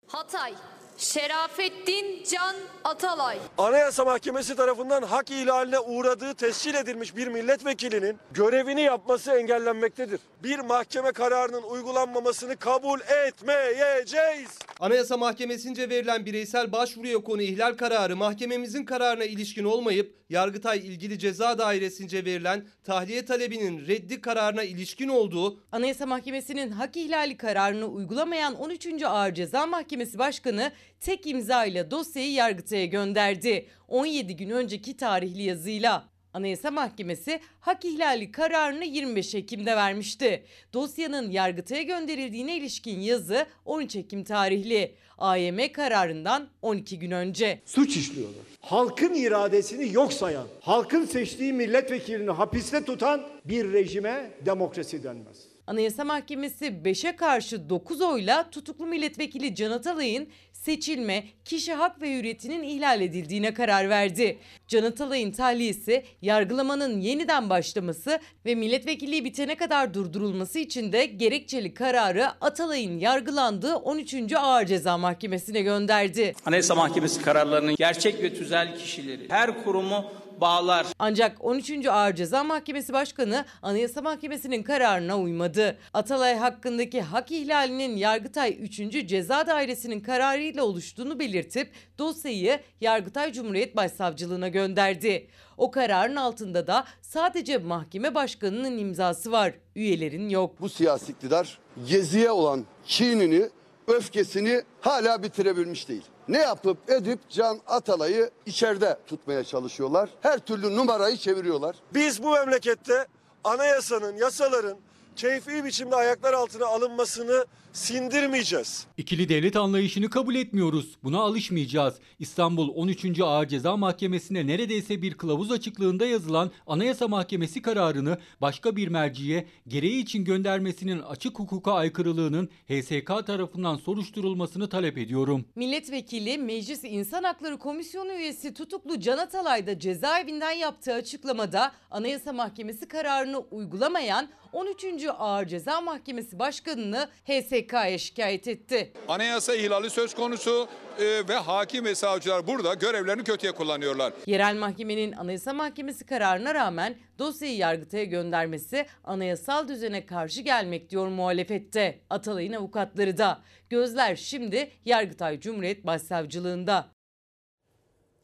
Hatay, 0.08 0.54
Şerafettin 1.00 2.24
Can 2.32 2.56
Atalay. 2.84 3.38
Anayasa 3.58 4.06
Mahkemesi 4.06 4.56
tarafından 4.56 5.04
hak 5.04 5.32
ihlaline 5.32 5.80
uğradığı 5.80 6.34
tescil 6.34 6.76
edilmiş 6.76 7.16
bir 7.16 7.28
milletvekilinin 7.28 8.18
görevini 8.32 8.82
yapması 8.82 9.32
engellenmektedir. 9.32 10.20
Bir 10.44 10.60
mahkeme 10.60 11.12
kararının 11.12 11.64
uygulanmamasını 11.64 12.56
kabul 12.56 13.00
etmeyeceğiz. 13.28 14.60
Anayasa 14.80 15.18
Mahkemesi'nce 15.18 15.90
verilen 15.90 16.26
bireysel 16.26 16.72
başvuruya 16.72 17.18
konu 17.18 17.42
ihlal 17.42 17.74
kararı 17.74 18.16
mahkememizin 18.16 18.86
kararına 18.86 19.24
ilişkin 19.24 19.64
olmayıp 19.64 20.20
Yargıtay 20.30 20.78
ilgili 20.78 21.20
ceza 21.20 21.58
dairesince 21.58 22.26
verilen 22.26 22.68
tahliye 22.84 23.26
talebinin 23.26 23.88
reddi 23.88 24.22
kararına 24.22 24.64
ilişkin 24.64 25.08
olduğu 25.08 25.60
Anayasa 25.72 26.06
Mahkemesi'nin 26.06 26.72
hak 26.72 26.98
ihlali 26.98 27.38
kararını 27.38 27.86
uygulamayan 27.86 28.56
13. 28.56 29.04
Ağır 29.04 29.34
Ceza 29.34 29.66
Mahkemesi 29.66 30.20
Başkanı 30.20 30.72
tek 31.00 31.28
imza 31.28 31.66
ile 31.66 31.92
dosyayı 31.92 32.32
Yargıtay'a 32.32 32.86
gönderdi. 32.86 33.68
17 33.88 34.36
gün 34.36 34.50
önceki 34.50 34.98
tarihli 34.98 35.44
yazıyla. 35.44 36.10
Anayasa 36.34 36.72
Mahkemesi 36.72 37.40
hak 37.60 37.86
ihlali 37.86 38.32
kararını 38.32 38.86
25 38.86 39.36
Ekim'de 39.36 39.76
vermişti. 39.76 40.44
Dosyanın 40.74 41.32
Yargıtay'a 41.32 41.82
gönderildiğine 41.82 42.58
ilişkin 42.58 43.00
yazı 43.00 43.46
13 43.66 43.96
Ekim 43.96 44.24
tarihli. 44.24 44.96
AYM 45.18 45.72
kararından 45.74 46.48
12 46.62 47.00
gün 47.00 47.12
önce. 47.12 47.62
Suç 47.66 47.98
işliyorlar. 47.98 48.44
Halkın 48.62 49.14
iradesini 49.14 49.94
yok 49.94 50.14
sayan, 50.14 50.48
halkın 50.62 51.06
seçtiği 51.06 51.54
milletvekilini 51.54 52.32
hapiste 52.32 52.86
tutan 52.86 53.28
bir 53.46 53.74
rejime 53.74 54.32
demokrasi 54.46 55.04
denmez. 55.04 55.49
Anayasa 55.70 56.04
Mahkemesi 56.04 56.66
5'e 56.66 57.16
karşı 57.16 57.70
9 57.70 58.02
oyla 58.02 58.50
tutuklu 58.50 58.86
milletvekili 58.86 59.56
Can 59.56 59.72
Atalay'ın 59.72 60.28
seçilme, 60.54 61.24
kişi 61.46 61.74
hak 61.74 62.02
ve 62.02 62.18
hürriyetinin 62.18 62.64
ihlal 62.64 63.02
edildiğine 63.02 63.54
karar 63.54 63.90
verdi. 63.90 64.38
Can 64.68 64.84
Atalay'ın 64.84 65.32
tahliyesi, 65.32 66.04
yargılamanın 66.22 67.02
yeniden 67.02 67.50
başlaması 67.50 68.20
ve 68.46 68.56
milletvekilliği 68.56 69.26
bitene 69.26 69.56
kadar 69.56 69.94
durdurulması 69.94 70.60
için 70.60 70.92
de 70.92 71.06
gerekçeli 71.06 71.74
kararı 71.74 72.28
Atalay'ın 72.42 73.00
yargılandığı 73.00 73.76
13. 73.76 74.34
Ağır 74.34 74.66
Ceza 74.66 74.98
Mahkemesi'ne 74.98 75.62
gönderdi. 75.62 76.34
Anayasa 76.46 76.76
Mahkemesi 76.76 77.22
kararlarının 77.22 77.76
gerçek 77.76 78.24
ve 78.24 78.34
tüzel 78.34 78.78
kişileri, 78.78 79.30
her 79.30 79.64
kurumu 79.64 80.12
bağlar. 80.42 80.88
Ancak 81.00 81.46
13. 81.46 81.86
Ağır 81.86 82.16
Ceza 82.16 82.44
Mahkemesi 82.44 82.94
Başkanı 82.94 83.46
Anayasa 83.62 84.02
Mahkemesi'nin 84.02 84.64
kararına 84.64 85.20
uymadı. 85.20 85.78
Atalay 85.94 86.36
hakkındaki 86.36 87.02
hak 87.02 87.32
ihlalinin 87.32 87.98
Yargıtay 87.98 88.58
3. 88.62 89.08
Ceza 89.08 89.48
Dairesi'nin 89.48 90.00
kararıyla 90.00 90.64
oluştuğunu 90.64 91.20
belirtip 91.20 91.72
dosyayı 91.98 92.60
Yargıtay 92.82 93.34
Cumhuriyet 93.34 93.76
Başsavcılığına 93.76 94.48
gönderdi. 94.48 95.28
O 95.58 95.72
kararın 95.72 96.16
altında 96.16 96.68
da 96.68 96.86
sadece 97.02 97.58
mahkeme 97.58 98.16
başkanının 98.16 98.78
imzası 98.78 99.32
var. 99.32 99.54
Üyelerin 99.76 100.30
yok. 100.30 100.62
Bu 100.62 100.70
siyasi 100.70 101.12
iktidar 101.12 101.60
geziye 101.88 102.32
olan 102.32 102.66
kinini, 102.86 103.50
öfkesini 103.88 104.62
hala 104.82 105.24
bitirebilmiş 105.24 105.90
değil. 105.90 106.04
Ne 106.30 106.38
yapıp 106.38 106.90
edip 106.90 107.30
Can 107.30 107.60
Atalay'ı 107.68 108.30
içeride 108.46 108.98
tutmaya 109.08 109.44
çalışıyorlar. 109.44 110.10
Her 110.22 110.40
türlü 110.40 110.76
numarayı 110.76 111.18
çeviriyorlar. 111.18 111.76
Biz 111.94 112.24
bu 112.24 112.32
memlekette 112.32 113.08
anayasanın, 113.44 114.18
yasaların 114.18 114.78
keyfi 115.20 115.64
biçimde 115.66 115.96
ayaklar 115.96 116.34
altına 116.34 116.66
alınmasını 116.66 117.46
sindirmeyeceğiz. 117.74 118.88
İkili 118.98 119.30
devlet 119.30 119.56
anlayışını 119.56 120.10
kabul 120.10 120.36
etmiyoruz. 120.36 120.98
Buna 121.04 121.20
alışmayacağız. 121.20 121.96
İstanbul 122.20 122.70
13. 122.76 123.20
Ağır 123.20 123.48
Ceza 123.48 123.78
Mahkemesi'ne 123.78 124.48
neredeyse 124.48 125.02
bir 125.02 125.14
kılavuz 125.14 125.52
açıklığında 125.52 126.06
yazılan 126.06 126.52
Anayasa 126.68 127.08
Mahkemesi 127.08 127.62
kararını 127.62 128.18
başka 128.42 128.76
bir 128.76 128.88
merciye 128.88 129.48
gereği 129.68 130.02
için 130.04 130.26
göndermesinin 130.26 131.00
açık 131.00 131.40
hukuka 131.40 131.74
aykırılığının 131.74 132.50
HSK 132.70 133.28
tarafından 133.28 133.76
soruşturulmasını 133.76 134.70
talep 134.70 134.98
ediyorum. 134.98 135.46
Milletvekili 135.56 136.38
Meclis 136.38 136.84
İnsan 136.84 137.24
Hakları 137.24 137.58
Komisyonu 137.58 138.14
üyesi 138.14 138.54
tutuklu 138.54 139.00
Can 139.00 139.18
Atalay 139.18 139.68
da 139.68 139.80
cezaevinden 139.80 140.52
yaptığı 140.52 140.94
açıklamada 140.94 141.72
Anayasa 141.92 142.34
Mahkemesi 142.34 142.88
kararını 142.88 143.40
uygulamayan 143.40 144.30
13. 144.54 144.86
Ağır 145.12 145.46
Ceza 145.46 145.82
Mahkemesi 145.82 146.40
Başkanı'nı 146.40 147.10
HSK'ya 147.26 147.98
şikayet 147.98 148.48
etti. 148.48 148.94
Anayasa 149.08 149.56
ihlali 149.56 149.90
söz 149.90 150.16
konusu 150.16 150.68
e, 151.00 151.28
ve 151.30 151.36
hakim 151.36 151.86
ve 151.86 151.96
savcılar 151.96 152.48
burada 152.48 152.74
görevlerini 152.74 153.24
kötüye 153.24 153.52
kullanıyorlar. 153.52 154.14
Yerel 154.26 154.58
mahkemenin 154.58 155.12
Anayasa 155.12 155.54
Mahkemesi 155.54 156.06
kararına 156.06 156.54
rağmen 156.54 156.96
dosyayı 157.20 157.58
Yargıtay'a 157.58 158.04
göndermesi 158.04 158.86
anayasal 159.04 159.68
düzene 159.68 160.06
karşı 160.06 160.42
gelmek 160.42 160.90
diyor 160.90 161.08
muhalefette. 161.08 162.00
Atalay'ın 162.10 162.54
avukatları 162.54 163.18
da. 163.18 163.42
Gözler 163.70 164.16
şimdi 164.16 164.72
Yargıtay 164.86 165.40
Cumhuriyet 165.40 165.86
Başsavcılığında. 165.86 166.88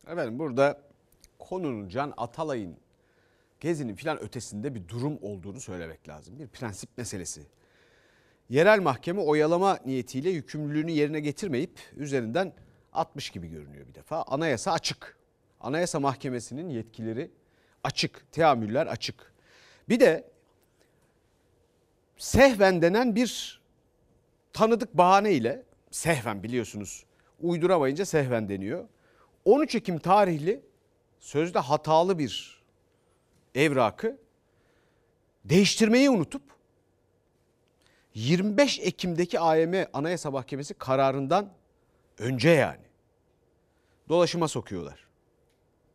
Efendim 0.07 0.39
burada 0.39 0.81
konunun 1.39 1.89
Can 1.89 2.13
Atalay'ın 2.17 2.77
gezinin 3.65 3.95
filan 3.95 4.24
ötesinde 4.24 4.75
bir 4.75 4.88
durum 4.88 5.19
olduğunu 5.22 5.62
söylemek 5.62 6.10
lazım. 6.10 6.39
Bir 6.39 6.48
prensip 6.48 6.89
meselesi. 6.98 7.41
Yerel 8.50 8.81
mahkeme 8.81 9.22
oyalama 9.22 9.79
niyetiyle 9.86 10.29
yükümlülüğünü 10.29 10.91
yerine 10.91 11.19
getirmeyip 11.19 11.79
üzerinden 11.95 12.53
60 12.93 13.29
gibi 13.29 13.48
görünüyor 13.48 13.88
bir 13.88 13.95
defa. 13.95 14.24
Anayasa 14.27 14.72
açık. 14.72 15.17
Anayasa 15.60 16.00
Mahkemesi'nin 16.00 16.69
yetkileri 16.69 17.31
açık, 17.84 18.31
teamüller 18.31 18.88
açık. 18.88 19.34
Bir 19.89 20.00
de 20.00 20.31
sehven 22.17 22.81
denen 22.81 23.15
bir 23.15 23.62
tanıdık 24.53 24.98
bahaneyle 24.98 25.63
sehven 25.91 26.43
biliyorsunuz 26.43 27.05
uyduramayınca 27.41 28.05
sehven 28.05 28.50
deniyor. 28.50 28.88
13 29.45 29.75
Ekim 29.75 30.00
tarihli 30.00 30.62
sözde 31.19 31.60
hatalı 31.60 32.19
bir 32.19 32.64
evrakı 33.55 34.17
değiştirmeyi 35.45 36.09
unutup 36.09 36.41
25 38.13 38.79
Ekim'deki 38.79 39.39
AYM 39.39 39.88
Anayasa 39.93 40.31
Mahkemesi 40.31 40.74
kararından 40.74 41.50
önce 42.19 42.50
yani 42.50 42.85
dolaşıma 44.09 44.47
sokuyorlar. 44.47 45.05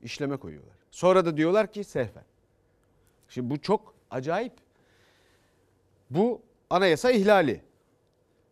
İşleme 0.02 0.36
koyuyorlar. 0.36 0.74
Sonra 0.90 1.24
da 1.26 1.36
diyorlar 1.36 1.72
ki 1.72 1.84
sehven. 1.84 2.24
Şimdi 3.28 3.50
bu 3.50 3.60
çok 3.60 3.94
acayip. 4.10 4.52
Bu 6.10 6.42
anayasa 6.70 7.10
ihlali. 7.10 7.62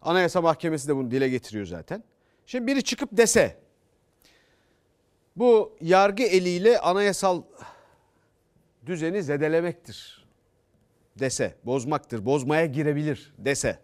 Anayasa 0.02 0.40
Mahkemesi 0.40 0.88
de 0.88 0.96
bunu 0.96 1.10
dile 1.10 1.28
getiriyor 1.28 1.66
zaten. 1.66 2.04
Şimdi 2.46 2.66
biri 2.66 2.84
çıkıp 2.84 3.08
dese 3.12 3.58
bu 5.36 5.76
yargı 5.80 6.22
eliyle 6.22 6.78
anayasal 6.78 7.42
düzeni 8.86 9.22
zedelemektir 9.22 10.28
dese, 11.18 11.54
bozmaktır, 11.64 12.24
bozmaya 12.24 12.66
girebilir 12.66 13.34
dese. 13.38 13.78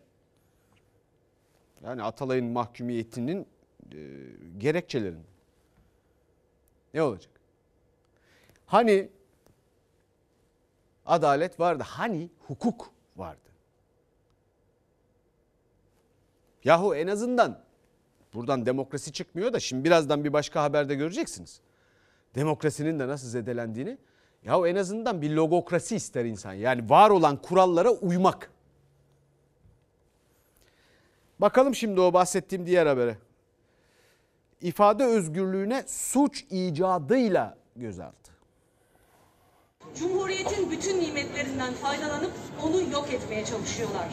Yani 1.84 2.02
Atalay'ın 2.02 2.46
mahkumiyetinin 2.46 3.46
e, 3.92 3.98
gerekçelerin 4.58 5.24
ne 6.94 7.02
olacak? 7.02 7.32
Hani 8.66 9.08
adalet 11.06 11.60
vardı, 11.60 11.84
hani 11.86 12.30
hukuk 12.46 12.90
vardı. 13.16 13.40
Yahu 16.64 16.94
en 16.94 17.06
azından 17.06 17.64
buradan 18.34 18.66
demokrasi 18.66 19.12
çıkmıyor 19.12 19.52
da 19.52 19.60
şimdi 19.60 19.84
birazdan 19.84 20.24
bir 20.24 20.32
başka 20.32 20.62
haberde 20.62 20.94
göreceksiniz. 20.94 21.60
Demokrasinin 22.34 22.98
de 22.98 23.08
nasıl 23.08 23.28
zedelendiğini. 23.28 23.98
Yahu 24.44 24.66
en 24.66 24.76
azından 24.76 25.22
bir 25.22 25.30
logokrasi 25.30 25.96
ister 25.96 26.24
insan. 26.24 26.52
Yani 26.52 26.90
var 26.90 27.10
olan 27.10 27.36
kurallara 27.36 27.90
uymak. 27.90 28.50
Bakalım 31.38 31.74
şimdi 31.74 32.00
o 32.00 32.12
bahsettiğim 32.12 32.66
diğer 32.66 32.86
habere. 32.86 33.18
İfade 34.60 35.04
özgürlüğüne 35.04 35.84
suç 35.86 36.44
icadıyla 36.50 37.58
gözaltı. 37.76 38.23
Cumhuriyetin 39.98 40.70
bütün 40.70 41.00
nimetlerinden 41.00 41.74
faydalanıp 41.74 42.32
onu 42.62 42.92
yok 42.92 43.08
etmeye 43.12 43.44
çalışıyorlar. 43.44 44.08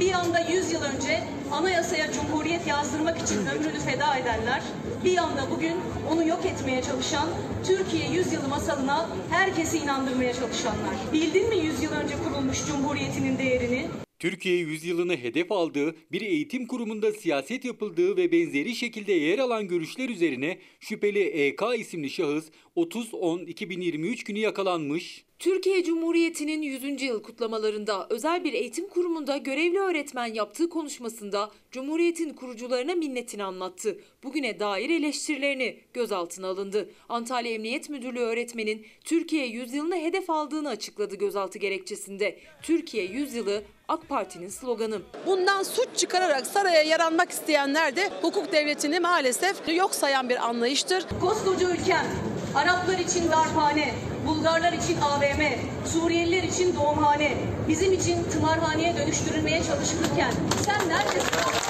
Bir 0.00 0.12
anda 0.12 0.40
100 0.40 0.72
yıl 0.72 0.82
önce 0.82 1.24
anayasaya 1.52 2.12
cumhuriyet 2.12 2.66
yazdırmak 2.66 3.18
için 3.22 3.46
ömrünü 3.46 3.78
feda 3.78 4.16
edenler, 4.16 4.62
bir 5.04 5.18
anda 5.18 5.50
bugün 5.50 5.76
onu 6.12 6.28
yok 6.28 6.46
etmeye 6.46 6.82
çalışan, 6.82 7.28
Türkiye 7.66 8.10
100 8.10 8.32
yılı 8.32 8.48
masalına 8.48 9.06
herkesi 9.30 9.78
inandırmaya 9.78 10.32
çalışanlar. 10.34 10.94
Bildin 11.12 11.48
mi 11.48 11.56
100 11.56 11.82
yıl 11.82 11.92
önce 11.92 12.14
kurulmuş 12.24 12.66
cumhuriyetinin 12.66 13.38
değerini? 13.38 13.88
Türkiye 14.26 14.56
yüzyılını 14.56 15.16
hedef 15.16 15.52
aldığı 15.52 15.94
bir 16.12 16.20
eğitim 16.20 16.66
kurumunda 16.66 17.12
siyaset 17.12 17.64
yapıldığı 17.64 18.16
ve 18.16 18.32
benzeri 18.32 18.74
şekilde 18.74 19.12
yer 19.12 19.38
alan 19.38 19.68
görüşler 19.68 20.08
üzerine 20.08 20.58
şüpheli 20.80 21.18
EK 21.18 21.60
isimli 21.78 22.10
şahıs 22.10 22.50
30-10-2023 22.76 24.24
günü 24.24 24.38
yakalanmış. 24.38 25.24
Türkiye 25.38 25.84
Cumhuriyeti'nin 25.84 26.62
100. 26.62 27.02
yıl 27.02 27.22
kutlamalarında 27.22 28.06
özel 28.10 28.44
bir 28.44 28.52
eğitim 28.52 28.88
kurumunda 28.88 29.36
görevli 29.36 29.78
öğretmen 29.78 30.34
yaptığı 30.34 30.68
konuşmasında 30.68 31.50
Cumhuriyet'in 31.70 32.34
kurucularına 32.34 32.94
minnetini 32.94 33.44
anlattı. 33.44 34.00
Bugüne 34.24 34.60
dair 34.60 34.90
eleştirilerini 34.90 35.76
gözaltına 35.94 36.48
alındı. 36.48 36.90
Antalya 37.08 37.52
Emniyet 37.52 37.90
Müdürlüğü 37.90 38.20
öğretmenin 38.20 38.86
Türkiye 39.04 39.46
yüzyılını 39.46 39.96
hedef 39.96 40.30
aldığını 40.30 40.68
açıkladı 40.68 41.14
gözaltı 41.14 41.58
gerekçesinde. 41.58 42.38
Türkiye 42.62 43.04
yüzyılı 43.04 43.62
AK 43.88 44.08
Parti'nin 44.08 44.48
sloganı. 44.48 45.00
Bundan 45.26 45.62
suç 45.62 45.88
çıkararak 45.96 46.46
saraya 46.46 46.82
yaranmak 46.82 47.30
isteyenler 47.30 47.96
de 47.96 48.10
hukuk 48.22 48.52
devletini 48.52 49.00
maalesef 49.00 49.68
yok 49.68 49.94
sayan 49.94 50.28
bir 50.28 50.46
anlayıştır. 50.46 51.06
Koskoca 51.20 51.70
ülkem, 51.70 52.06
Araplar 52.54 52.98
için 52.98 53.30
darphane, 53.30 53.94
Bulgarlar 54.26 54.72
için 54.72 54.96
AVM, 55.00 55.42
Suriyeliler 55.84 56.42
için 56.42 56.76
doğumhane, 56.76 57.32
bizim 57.68 57.92
için 57.92 58.24
tımarhaneye 58.32 58.96
dönüştürülmeye 58.96 59.62
çalışılırken 59.62 60.32
sen 60.64 60.88
neredesin? 60.88 61.65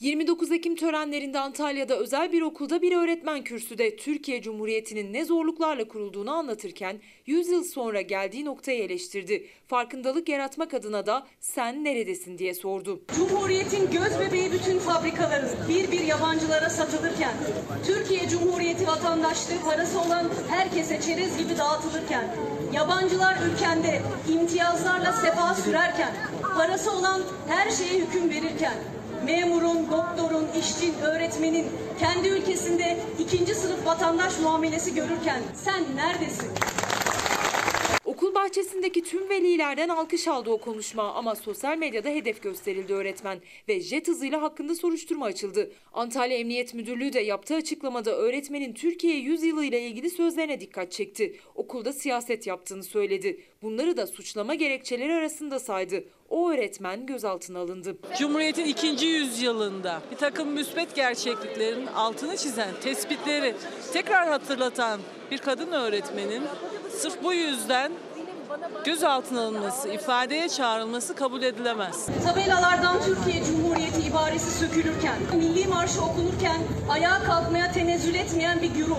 29 0.00 0.52
Ekim 0.52 0.76
törenlerinde 0.76 1.38
Antalya'da 1.38 1.96
özel 1.96 2.32
bir 2.32 2.42
okulda 2.42 2.82
bir 2.82 2.96
öğretmen 2.96 3.44
kürsüde 3.44 3.96
Türkiye 3.96 4.42
Cumhuriyeti'nin 4.42 5.12
ne 5.12 5.24
zorluklarla 5.24 5.88
kurulduğunu 5.88 6.30
anlatırken 6.30 7.00
100 7.26 7.48
yıl 7.48 7.64
sonra 7.64 8.00
geldiği 8.00 8.44
noktayı 8.44 8.82
eleştirdi. 8.82 9.46
Farkındalık 9.66 10.28
yaratmak 10.28 10.74
adına 10.74 11.06
da 11.06 11.26
sen 11.40 11.84
neredesin 11.84 12.38
diye 12.38 12.54
sordu. 12.54 13.00
Cumhuriyetin 13.16 13.90
göz 13.90 14.20
bebeği 14.20 14.52
bütün 14.52 14.78
fabrikaların 14.78 15.50
bir 15.68 15.92
bir 15.92 16.00
yabancılara 16.00 16.70
satılırken, 16.70 17.34
Türkiye 17.86 18.28
Cumhuriyeti 18.28 18.86
vatandaşlığı 18.86 19.62
parası 19.64 20.00
olan 20.00 20.30
herkese 20.48 21.00
çerez 21.00 21.38
gibi 21.38 21.58
dağıtılırken, 21.58 22.36
yabancılar 22.72 23.36
ülkende 23.52 24.02
imtiyazlarla 24.32 25.12
sefa 25.12 25.54
sürerken, 25.54 26.12
parası 26.56 26.92
olan 26.92 27.22
her 27.48 27.70
şeye 27.70 28.00
hüküm 28.00 28.30
verirken, 28.30 28.74
memurun, 29.28 29.90
doktorun, 29.90 30.46
işçin, 30.60 30.94
öğretmenin 30.94 31.66
kendi 31.98 32.28
ülkesinde 32.28 32.96
ikinci 33.18 33.54
sınıf 33.54 33.86
vatandaş 33.86 34.40
muamelesi 34.40 34.94
görürken 34.94 35.42
sen 35.54 35.96
neredesin? 35.96 36.48
Okul 38.04 38.34
bahçesindeki 38.34 39.04
tüm 39.04 39.28
velilerden 39.28 39.88
alkış 39.88 40.28
aldı 40.28 40.50
o 40.50 40.58
konuşma 40.58 41.14
ama 41.14 41.34
sosyal 41.34 41.78
medyada 41.78 42.08
hedef 42.08 42.42
gösterildi 42.42 42.94
öğretmen 42.94 43.38
ve 43.68 43.80
jet 43.80 44.08
hızıyla 44.08 44.42
hakkında 44.42 44.74
soruşturma 44.74 45.26
açıldı. 45.26 45.72
Antalya 45.92 46.36
Emniyet 46.36 46.74
Müdürlüğü 46.74 47.12
de 47.12 47.20
yaptığı 47.20 47.54
açıklamada 47.54 48.16
öğretmenin 48.16 48.72
Türkiye 48.74 49.16
100 49.16 49.42
yılı 49.42 49.64
ile 49.64 49.80
ilgili 49.80 50.10
sözlerine 50.10 50.60
dikkat 50.60 50.92
çekti. 50.92 51.36
Okulda 51.54 51.92
siyaset 51.92 52.46
yaptığını 52.46 52.84
söyledi. 52.84 53.40
Bunları 53.62 53.96
da 53.96 54.06
suçlama 54.06 54.54
gerekçeleri 54.54 55.14
arasında 55.14 55.58
saydı. 55.58 56.04
O 56.28 56.50
öğretmen 56.50 57.06
gözaltına 57.06 57.58
alındı. 57.58 57.96
Cumhuriyet'in 58.18 58.64
ikinci 58.64 59.06
yüzyılında 59.06 60.00
bir 60.10 60.16
takım 60.16 60.48
müsbet 60.48 60.94
gerçekliklerin 60.94 61.86
altını 61.86 62.36
çizen 62.36 62.70
tespitleri 62.82 63.54
tekrar 63.92 64.28
hatırlatan 64.28 65.00
bir 65.30 65.38
kadın 65.38 65.72
öğretmenin 65.72 66.42
sırf 66.90 67.24
bu 67.24 67.32
yüzden 67.32 67.92
gözaltına 68.84 69.42
alınması, 69.42 69.88
ifadeye 69.88 70.48
çağrılması 70.48 71.14
kabul 71.14 71.42
edilemez. 71.42 72.06
Tabelalardan 72.24 72.96
Türkiye 73.02 73.44
Cumhuriyeti 73.44 74.08
ibaresi 74.08 74.58
sökülürken, 74.58 75.16
milli 75.34 75.68
marşı 75.68 76.02
okunurken 76.02 76.60
ayağa 76.90 77.24
kalkmaya 77.24 77.72
tenezzül 77.72 78.14
etmeyen 78.14 78.62
bir 78.62 78.70
güruh, 78.70 78.96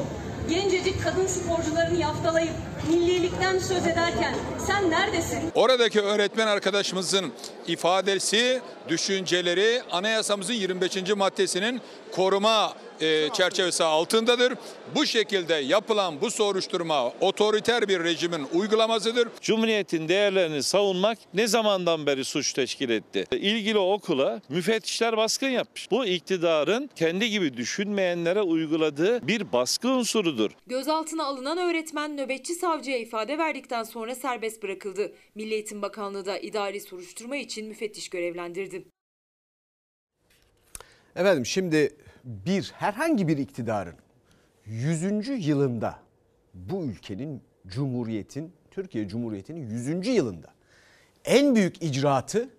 gencecik 0.50 1.04
kadın 1.04 1.28
sporcularını 1.28 2.00
yaftalayıp 2.00 2.54
millilikten 2.90 3.60
söz 3.60 3.88
ederken 3.88 4.36
sen 4.68 4.92
neredesin? 4.92 5.52
Oradaki 5.56 6.02
öğretmen 6.02 6.48
arkadaşımızın 6.48 7.32
ifadesi, 7.68 8.62
düşünceleri 8.90 9.82
anayasamızın 9.92 10.54
25. 10.54 11.16
maddesinin 11.18 11.82
koruma 12.12 12.74
e, 13.02 13.30
çerçevesi 13.34 13.84
altındadır. 13.84 14.54
Bu 14.96 15.06
şekilde 15.06 15.54
yapılan 15.54 16.22
bu 16.22 16.32
soruşturma 16.32 17.10
otoriter 17.10 17.88
bir 17.88 18.04
rejimin 18.04 18.48
uygulamasıdır. 18.54 19.28
Cumhuriyetin 19.42 20.08
değerlerini 20.08 20.64
savunmak 20.64 21.18
ne 21.34 21.48
zamandan 21.48 22.06
beri 22.06 22.26
suç 22.26 22.54
teşkil 22.54 22.90
etti? 22.90 23.26
İlgili 23.32 23.78
okula 23.78 24.42
müfettişler 24.50 25.18
baskın 25.18 25.50
yapmış. 25.50 25.92
Bu 25.92 26.06
iktidarın 26.06 26.90
kendi 26.96 27.30
gibi 27.30 27.58
düşünmeyenlere 27.58 28.42
uyguladığı 28.42 29.28
bir 29.28 29.52
baskı 29.52 29.88
unsurudur. 29.88 30.52
Gözaltına 30.68 31.26
alınan 31.26 31.58
öğretmen 31.58 32.18
nöbetçi 32.18 32.56
savcıya 32.56 32.98
ifade 32.98 33.38
verdikten 33.38 33.84
sonra 33.84 34.16
serbest 34.16 34.64
bırakıldı. 34.64 35.12
Milli 35.36 35.54
Eğitim 35.54 35.82
Bakanlığı 35.82 36.26
da 36.26 36.38
idari 36.38 36.82
soruşturma 36.82 37.38
için 37.38 37.68
müfettiş 37.68 38.10
görevlendirdi. 38.10 38.84
Efendim 41.16 41.46
şimdi 41.46 41.96
bir 42.30 42.72
herhangi 42.76 43.28
bir 43.28 43.38
iktidarın 43.38 43.96
100. 44.66 45.48
yılında 45.48 46.00
bu 46.54 46.84
ülkenin 46.84 47.42
Cumhuriyet'in 47.68 48.54
Türkiye 48.72 49.08
Cumhuriyeti'nin 49.08 49.70
100. 49.70 50.08
yılında 50.08 50.48
en 51.26 51.56
büyük 51.56 51.84
icraatı 51.84 52.50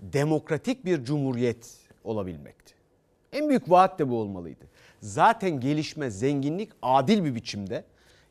demokratik 0.00 0.84
bir 0.84 1.04
cumhuriyet 1.04 1.76
olabilmekti. 2.04 2.74
En 3.32 3.48
büyük 3.48 3.70
vaat 3.70 3.98
de 3.98 4.08
bu 4.08 4.18
olmalıydı. 4.18 4.64
Zaten 5.00 5.60
gelişme, 5.60 6.10
zenginlik 6.10 6.70
adil 6.82 7.24
bir 7.24 7.34
biçimde 7.34 7.84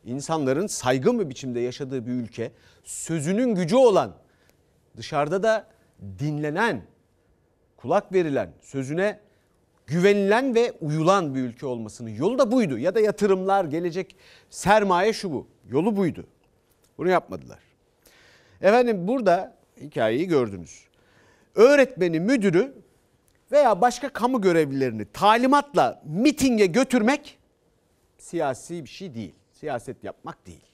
insanların 0.05 0.67
saygın 0.67 1.19
bir 1.19 1.29
biçimde 1.29 1.59
yaşadığı 1.59 2.05
bir 2.07 2.11
ülke, 2.11 2.51
sözünün 2.83 3.55
gücü 3.55 3.75
olan, 3.75 4.15
dışarıda 4.97 5.43
da 5.43 5.67
dinlenen, 6.19 6.81
kulak 7.77 8.13
verilen, 8.13 8.51
sözüne 8.61 9.19
güvenilen 9.89 10.55
ve 10.55 10.73
uyulan 10.81 11.35
bir 11.35 11.39
ülke 11.39 11.65
olmasının 11.65 12.09
yolu 12.09 12.39
da 12.39 12.51
buydu. 12.51 12.77
Ya 12.77 12.95
da 12.95 12.99
yatırımlar, 12.99 13.65
gelecek 13.65 14.15
sermaye 14.49 15.13
şu 15.13 15.31
bu. 15.31 15.47
Yolu 15.69 15.97
buydu. 15.97 16.27
Bunu 16.97 17.09
yapmadılar. 17.09 17.59
Efendim 18.61 19.07
burada 19.07 19.57
hikayeyi 19.81 20.27
gördünüz. 20.27 20.85
Öğretmeni, 21.55 22.19
müdürü 22.19 22.73
veya 23.51 23.81
başka 23.81 24.09
kamu 24.09 24.41
görevlilerini 24.41 25.05
talimatla 25.13 26.01
mitinge 26.05 26.65
götürmek 26.65 27.39
siyasi 28.17 28.83
bir 28.83 28.89
şey 28.89 29.13
değil. 29.13 29.35
Siyaset 29.51 30.03
yapmak 30.03 30.47
değil. 30.47 30.65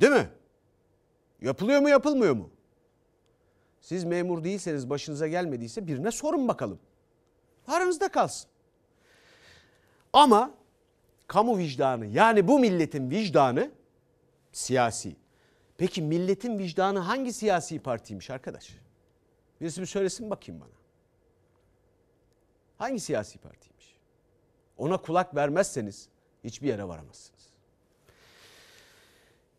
Değil 0.00 0.12
mi? 0.12 0.28
Yapılıyor 1.40 1.80
mu 1.80 1.88
yapılmıyor 1.88 2.34
mu? 2.34 2.50
Siz 3.80 4.04
memur 4.04 4.44
değilseniz 4.44 4.90
başınıza 4.90 5.28
gelmediyse 5.28 5.86
birine 5.86 6.10
sorun 6.10 6.48
bakalım. 6.48 6.78
Aranızda 7.68 8.08
kalsın. 8.08 8.50
Ama 10.12 10.54
kamu 11.26 11.58
vicdanı 11.58 12.06
yani 12.06 12.48
bu 12.48 12.58
milletin 12.58 13.10
vicdanı 13.10 13.70
siyasi. 14.52 15.16
Peki 15.78 16.02
milletin 16.02 16.58
vicdanı 16.58 16.98
hangi 16.98 17.32
siyasi 17.32 17.78
partiymiş 17.78 18.30
arkadaş? 18.30 18.76
Birisi 19.60 19.80
bir 19.80 19.86
söylesin 19.86 20.30
bakayım 20.30 20.60
bana. 20.60 20.70
Hangi 22.78 23.00
siyasi 23.00 23.38
partiymiş? 23.38 23.96
Ona 24.78 24.96
kulak 24.96 25.34
vermezseniz 25.34 26.08
hiçbir 26.44 26.68
yere 26.68 26.88
varamazsınız. 26.88 27.46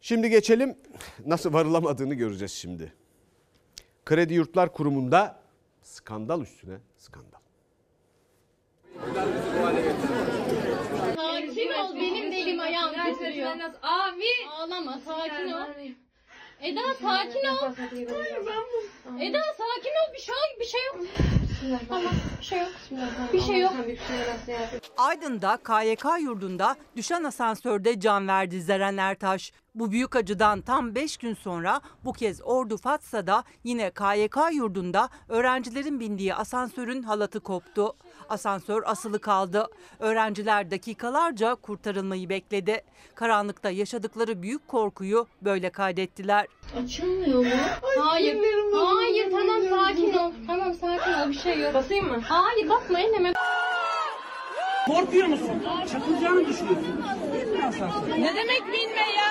Şimdi 0.01 0.29
geçelim 0.29 0.77
nasıl 1.25 1.53
varılamadığını 1.53 2.13
göreceğiz 2.13 2.51
şimdi. 2.51 2.93
Kredi 4.05 4.33
Yurtlar 4.33 4.73
Kurumu'nda 4.73 5.39
skandal 5.81 6.41
üstüne 6.41 6.77
skandal. 6.97 7.46
Sakin 11.15 11.73
ol 11.73 11.95
benim 11.95 12.31
de 12.31 12.37
elim 12.37 12.59
ayağım 12.59 12.93
titriyor. 12.93 13.51
Abi. 13.81 14.25
Ağlama 14.49 14.99
sakin 15.05 15.51
ol. 15.51 15.67
Eda 16.61 16.93
sakin 17.01 17.47
ol. 17.47 17.71
Eda 19.19 19.41
sakin 19.57 19.93
ol 20.01 20.13
bir 20.13 20.19
şey 20.21 20.35
bir 20.59 20.65
şey 20.65 20.81
yok. 20.85 21.05
Tamam 21.89 22.13
bir 22.39 22.45
şey 22.45 22.59
yok. 22.59 22.69
Bir 23.33 23.41
şey 23.41 23.59
yok. 23.59 23.73
Aydın'da 24.97 25.57
KYK 25.57 26.05
yurdunda 26.21 26.75
düşen 26.95 27.23
asansörde 27.23 27.99
can 27.99 28.27
verdi 28.27 28.61
Zeren 28.61 28.97
Ertaş. 28.97 29.51
Bu 29.75 29.91
büyük 29.91 30.15
acıdan 30.15 30.61
tam 30.61 30.95
5 30.95 31.17
gün 31.17 31.33
sonra 31.33 31.81
bu 32.05 32.13
kez 32.13 32.41
Ordu 32.43 32.77
Fatsa'da 32.77 33.43
yine 33.63 33.91
KYK 33.91 34.37
yurdunda 34.53 35.09
öğrencilerin 35.29 35.99
bindiği 35.99 36.35
asansörün 36.35 37.03
halatı 37.03 37.39
koptu. 37.39 37.95
Asansör 38.29 38.83
asılı 38.85 39.19
kaldı. 39.19 39.67
Öğrenciler 39.99 40.71
dakikalarca 40.71 41.55
kurtarılmayı 41.55 42.29
bekledi. 42.29 42.81
Karanlıkta 43.15 43.69
yaşadıkları 43.69 44.41
büyük 44.41 44.67
korkuyu 44.67 45.27
böyle 45.41 45.69
kaydettiler. 45.69 46.47
Açılmıyor 46.83 47.39
mu? 47.39 47.51
Hayır. 47.99 48.37
Hayır 48.73 49.31
tamam 49.31 49.61
sakin 49.69 50.13
ol. 50.13 50.31
Tamam 50.47 50.73
sakin 50.73 51.13
ol 51.13 51.29
bir 51.29 51.37
şey 51.39 51.59
yok. 51.59 51.73
Basayım 51.73 52.07
mı? 52.07 52.21
Hayır 52.23 52.69
basma 52.69 52.99
elleme. 52.99 53.33
Korkuyor 54.87 55.27
musun? 55.27 55.63
Çakılacağını 55.91 56.47
düşünüyorsun. 56.47 57.03
Ne 58.17 58.35
demek 58.35 58.63
binme 58.67 59.11
ya? 59.17 59.27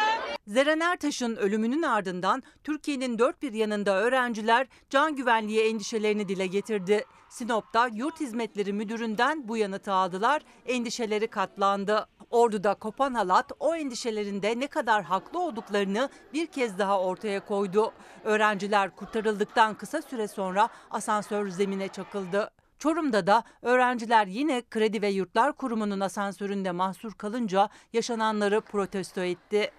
Zeren 0.46 0.80
Ertaş'ın 0.80 1.36
ölümünün 1.36 1.82
ardından 1.82 2.42
Türkiye'nin 2.64 3.18
dört 3.18 3.42
bir 3.42 3.52
yanında 3.52 3.96
öğrenciler 4.02 4.66
can 4.90 5.16
güvenliği 5.16 5.60
endişelerini 5.60 6.28
dile 6.28 6.46
getirdi. 6.46 7.04
Sinop'ta 7.36 7.88
Yurt 7.92 8.20
Hizmetleri 8.20 8.72
Müdürü'nden 8.72 9.48
bu 9.48 9.56
yanıtı 9.56 9.92
aldılar, 9.92 10.42
endişeleri 10.66 11.26
katlandı. 11.26 12.08
Ordu'da 12.30 12.74
kopan 12.74 13.14
halat 13.14 13.52
o 13.60 13.74
endişelerinde 13.74 14.60
ne 14.60 14.66
kadar 14.66 15.04
haklı 15.04 15.38
olduklarını 15.38 16.08
bir 16.32 16.46
kez 16.46 16.78
daha 16.78 17.00
ortaya 17.00 17.46
koydu. 17.46 17.92
Öğrenciler 18.24 18.90
kurtarıldıktan 18.90 19.74
kısa 19.74 20.02
süre 20.02 20.28
sonra 20.28 20.68
asansör 20.90 21.48
zemine 21.48 21.88
çakıldı. 21.88 22.50
Çorum'da 22.78 23.26
da 23.26 23.44
öğrenciler 23.62 24.26
yine 24.26 24.62
Kredi 24.70 25.02
ve 25.02 25.08
Yurtlar 25.08 25.52
Kurumu'nun 25.52 26.00
asansöründe 26.00 26.70
mahsur 26.70 27.12
kalınca 27.12 27.68
yaşananları 27.92 28.60
protesto 28.60 29.20
etti. 29.20 29.70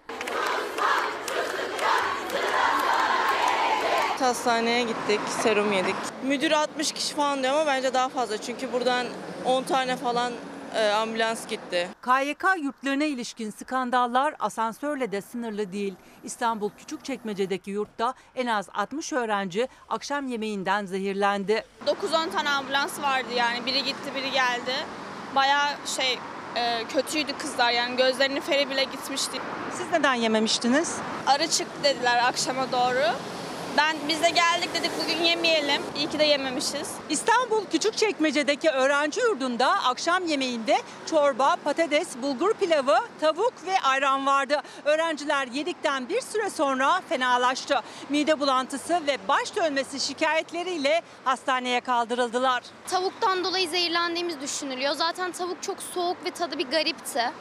Hastaneye 4.22 4.82
gittik, 4.84 5.20
serum 5.44 5.74
yedik. 5.74 5.96
Müdür 6.24 6.52
60 6.52 6.92
kişi 6.92 7.16
falan 7.16 7.44
diyor 7.44 7.54
ama 7.54 7.66
bence 7.66 7.94
daha 7.94 8.10
fazla. 8.10 8.38
Çünkü 8.38 8.74
buradan 8.74 9.08
10 9.46 9.64
tane 9.64 9.96
falan 9.98 10.34
e, 10.76 10.90
ambulans 10.90 11.48
gitti. 11.48 11.90
KYK 12.02 12.44
yurtlarına 12.64 13.04
ilişkin 13.04 13.52
skandallar 13.52 14.36
asansörle 14.40 15.12
de 15.12 15.22
sınırlı 15.22 15.72
değil. 15.74 15.94
İstanbul 16.24 16.70
Küçükçekmece'deki 16.78 17.72
yurtta 17.72 18.14
en 18.36 18.48
az 18.48 18.70
60 18.74 19.14
öğrenci 19.14 19.68
akşam 19.90 20.28
yemeğinden 20.28 20.86
zehirlendi. 20.86 21.64
9-10 21.86 22.32
tane 22.32 22.50
ambulans 22.50 23.02
vardı 23.02 23.28
yani. 23.36 23.66
Biri 23.66 23.84
gitti, 23.84 24.16
biri 24.16 24.32
geldi. 24.32 24.74
Bayağı 25.36 25.70
şey 25.98 26.20
e, 26.56 26.84
kötüydü 26.90 27.34
kızlar 27.38 27.72
yani 27.72 27.96
gözlerinin 27.96 28.42
feri 28.42 28.70
bile 28.70 28.84
gitmişti. 28.84 29.38
Siz 29.78 29.92
neden 29.92 30.14
yememiştiniz? 30.14 30.96
Arı 31.28 31.48
çıktı 31.48 31.84
dediler 31.84 32.24
akşama 32.28 32.72
doğru. 32.72 33.04
Ben 33.78 33.96
biz 34.08 34.24
de 34.24 34.30
geldik 34.30 34.70
dedik 34.74 34.92
bugün 35.04 35.24
yemeyelim. 35.24 35.82
İyi 35.96 36.10
ki 36.10 36.20
de 36.20 36.24
yememişiz. 36.24 36.92
İstanbul 37.10 37.66
Küçükçekmece'deki 37.66 38.70
öğrenci 38.70 39.22
yurdunda 39.22 39.68
akşam 39.68 40.26
yemeğinde 40.26 40.78
çorba, 41.06 41.56
patates, 41.64 42.08
bulgur 42.22 42.54
pilavı, 42.54 42.98
tavuk 43.22 43.54
ve 43.66 43.80
ayran 43.84 44.26
vardı. 44.26 44.62
Öğrenciler 44.86 45.48
yedikten 45.48 46.10
bir 46.10 46.22
süre 46.22 46.50
sonra 46.50 47.02
fenalaştı. 47.10 47.82
Mide 48.10 48.40
bulantısı 48.40 49.02
ve 49.08 49.18
baş 49.28 49.56
dönmesi 49.56 50.00
şikayetleriyle 50.00 51.02
hastaneye 51.26 51.82
kaldırıldılar. 51.82 52.64
Tavuktan 52.88 53.44
dolayı 53.44 53.70
zehirlendiğimiz 53.70 54.42
düşünülüyor. 54.42 54.94
Zaten 54.94 55.32
tavuk 55.32 55.64
çok 55.64 55.78
soğuk 55.82 56.26
ve 56.26 56.32
tadı 56.32 56.58
bir 56.58 56.68
garipti. 56.68 57.32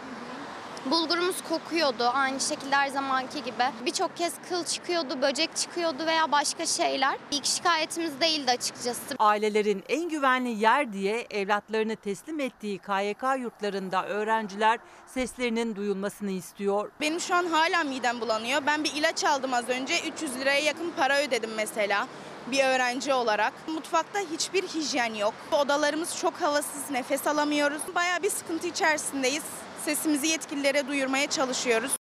Bulgurumuz 0.90 1.37
kokuyordu 1.49 2.11
aynı 2.14 2.40
şekilde 2.40 2.77
her 2.77 2.88
zamanki 2.88 3.42
gibi. 3.44 3.64
Birçok 3.87 4.16
kez 4.16 4.35
kıl 4.49 4.64
çıkıyordu, 4.64 5.22
böcek 5.22 5.57
çıkıyordu 5.57 6.07
veya 6.07 6.33
başka 6.33 6.66
şeyler. 6.66 7.16
İlk 7.31 7.44
şikayetimiz 7.44 8.20
değildi 8.20 8.51
açıkçası. 8.51 9.14
Ailelerin 9.18 9.85
en 9.88 10.09
güvenli 10.09 10.51
yer 10.51 10.92
diye 10.92 11.27
evlatlarını 11.31 11.96
teslim 11.96 12.40
ettiği 12.40 12.79
KYK 12.79 13.22
yurtlarında 13.38 14.07
öğrenciler 14.07 14.79
seslerinin 15.07 15.77
duyulmasını 15.77 16.31
istiyor. 16.31 16.90
Benim 17.01 17.20
şu 17.20 17.35
an 17.35 17.46
hala 17.46 17.85
midem 17.85 18.20
bulanıyor. 18.20 18.62
Ben 18.66 18.85
bir 18.85 18.92
ilaç 18.94 19.25
aldım 19.25 19.55
az 19.55 19.68
önce. 19.68 19.94
300 20.14 20.40
liraya 20.40 20.61
yakın 20.61 20.92
para 20.96 21.22
ödedim 21.22 21.51
mesela 21.57 22.09
bir 22.46 22.64
öğrenci 22.64 23.14
olarak. 23.14 23.53
Mutfakta 23.68 24.18
hiçbir 24.33 24.62
hijyen 24.62 25.14
yok. 25.14 25.35
Odalarımız 25.53 26.16
çok 26.16 26.35
havasız, 26.35 26.90
nefes 26.90 27.27
alamıyoruz. 27.27 27.83
Bayağı 27.94 28.22
bir 28.22 28.31
sıkıntı 28.31 28.66
içerisindeyiz. 28.66 29.42
Sesimizi 29.87 30.27
yetkililere 30.27 30.88
duyurmaya 30.88 31.31
çalışıyoruz. 31.31 31.96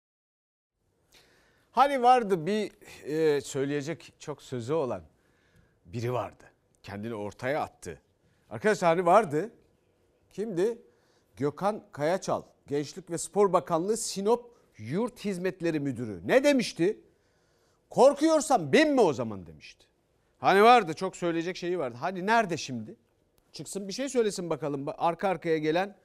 Hani 1.71 2.01
vardı 2.01 2.45
bir 2.45 2.71
e, 3.03 3.41
söyleyecek 3.41 4.13
çok 4.19 4.41
sözü 4.41 4.73
olan 4.73 5.01
biri 5.85 6.13
vardı. 6.13 6.43
Kendini 6.83 7.15
ortaya 7.15 7.61
attı. 7.61 8.01
Arkadaşlar 8.49 8.89
hani 8.89 9.05
vardı. 9.05 9.51
Kimdi? 10.33 10.81
Gökhan 11.37 11.83
Kayaçal. 11.91 12.43
Gençlik 12.67 13.09
ve 13.09 13.17
Spor 13.17 13.53
Bakanlığı 13.53 13.97
Sinop 13.97 14.57
Yurt 14.77 15.25
Hizmetleri 15.25 15.79
Müdürü. 15.79 16.27
Ne 16.27 16.43
demişti? 16.43 16.99
Korkuyorsan 17.89 18.73
binme 18.73 19.01
o 19.01 19.13
zaman 19.13 19.45
demişti. 19.45 19.85
Hani 20.39 20.63
vardı 20.63 20.93
çok 20.93 21.15
söyleyecek 21.15 21.57
şeyi 21.57 21.79
vardı. 21.79 21.97
Hani 21.99 22.25
nerede 22.25 22.57
şimdi? 22.57 22.95
Çıksın 23.51 23.87
bir 23.87 23.93
şey 23.93 24.09
söylesin 24.09 24.49
bakalım. 24.49 24.85
Arka 24.97 25.29
arkaya 25.29 25.57
gelen 25.57 25.95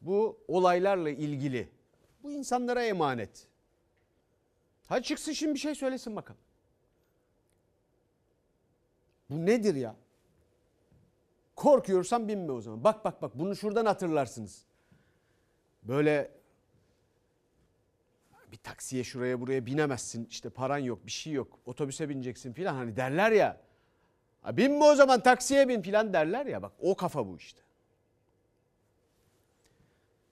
bu 0.00 0.38
olaylarla 0.48 1.10
ilgili. 1.10 1.68
Bu 2.22 2.32
insanlara 2.32 2.84
emanet. 2.84 3.46
Hadi 4.86 5.02
çıksın 5.02 5.32
şimdi 5.32 5.54
bir 5.54 5.58
şey 5.58 5.74
söylesin 5.74 6.16
bakalım. 6.16 6.40
Bu 9.30 9.46
nedir 9.46 9.74
ya? 9.74 9.96
Korkuyorsan 11.56 12.28
binme 12.28 12.52
o 12.52 12.60
zaman. 12.60 12.84
Bak 12.84 13.04
bak 13.04 13.22
bak 13.22 13.38
bunu 13.38 13.56
şuradan 13.56 13.86
hatırlarsınız. 13.86 14.64
Böyle 15.82 16.30
bir 18.52 18.56
taksiye 18.56 19.04
şuraya 19.04 19.40
buraya 19.40 19.66
binemezsin. 19.66 20.26
İşte 20.30 20.50
paran 20.50 20.78
yok 20.78 21.06
bir 21.06 21.10
şey 21.10 21.32
yok. 21.32 21.58
Otobüse 21.66 22.08
bineceksin 22.08 22.52
filan 22.52 22.74
hani 22.74 22.96
derler 22.96 23.32
ya. 23.32 23.60
Binme 24.52 24.84
o 24.84 24.94
zaman 24.94 25.22
taksiye 25.22 25.68
bin 25.68 25.82
filan 25.82 26.12
derler 26.12 26.46
ya 26.46 26.62
bak 26.62 26.72
o 26.80 26.96
kafa 26.96 27.26
bu 27.26 27.36
işte. 27.36 27.60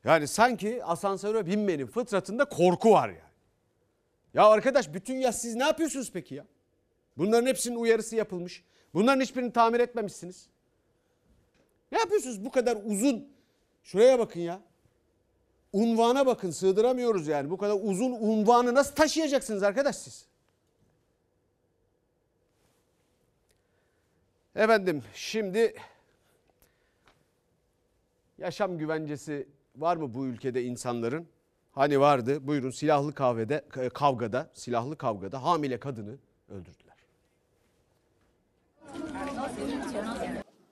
Yani 0.05 0.29
sanki 0.29 0.85
asansöre 0.85 1.47
binmenin 1.47 1.87
fıtratında 1.87 2.45
korku 2.45 2.91
var 2.91 3.09
yani. 3.09 3.21
Ya 4.35 4.47
arkadaş 4.47 4.95
bütün 4.95 5.15
yaz 5.15 5.41
siz 5.41 5.55
ne 5.55 5.63
yapıyorsunuz 5.63 6.13
peki 6.13 6.35
ya? 6.35 6.47
Bunların 7.17 7.47
hepsinin 7.47 7.77
uyarısı 7.77 8.17
yapılmış. 8.17 8.65
Bunların 8.95 9.21
hiçbirini 9.21 9.53
tamir 9.53 9.81
etmemişsiniz. 9.81 10.49
Ne 11.93 11.99
yapıyorsunuz 11.99 12.45
bu 12.45 12.51
kadar 12.51 12.79
uzun? 12.85 13.29
Şuraya 13.83 14.19
bakın 14.19 14.41
ya. 14.41 14.61
Unvana 15.73 16.27
bakın 16.27 16.51
sığdıramıyoruz 16.51 17.27
yani. 17.29 17.51
Bu 17.51 17.57
kadar 17.57 17.77
uzun 17.83 18.13
unvanı 18.13 18.75
nasıl 18.75 18.95
taşıyacaksınız 18.95 19.63
arkadaş 19.63 19.97
siz? 19.97 20.27
Efendim 24.57 25.03
şimdi 25.15 25.75
yaşam 28.39 28.79
güvencesi 28.79 29.49
var 29.79 29.97
mı 29.97 30.15
bu 30.15 30.27
ülkede 30.27 30.63
insanların? 30.63 31.29
Hani 31.73 32.01
vardı 32.01 32.47
buyurun 32.47 32.71
silahlı 32.71 33.15
kahvede, 33.15 33.65
kavgada, 33.95 34.51
silahlı 34.55 34.97
kavgada 34.97 35.43
hamile 35.43 35.81
kadını 35.81 36.17
öldürdüler. 36.49 36.97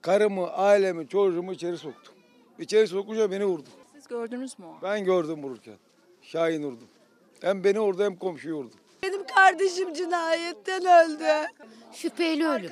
Karımı, 0.01 0.51
ailemi, 0.51 1.07
çocuğumu 1.07 1.53
içeri 1.53 1.77
soktu. 1.77 2.11
İçeri 2.59 2.87
sokunca 2.87 3.31
beni 3.31 3.45
vurdu. 3.45 3.69
Siz 3.93 4.07
gördünüz 4.07 4.59
mü? 4.59 4.65
Ben 4.83 5.03
gördüm 5.05 5.43
vururken. 5.43 5.77
Şahin 6.21 6.63
vurdu. 6.63 6.83
Hem 7.41 7.63
beni 7.63 7.79
vurdu 7.79 8.03
hem 8.03 8.15
komşuyu 8.15 8.55
vurdu. 8.55 8.75
Benim 9.03 9.27
kardeşim 9.27 9.93
cinayetten 9.93 10.81
öldü. 10.81 11.47
Şüpheli 11.93 12.47
ölüm. 12.47 12.71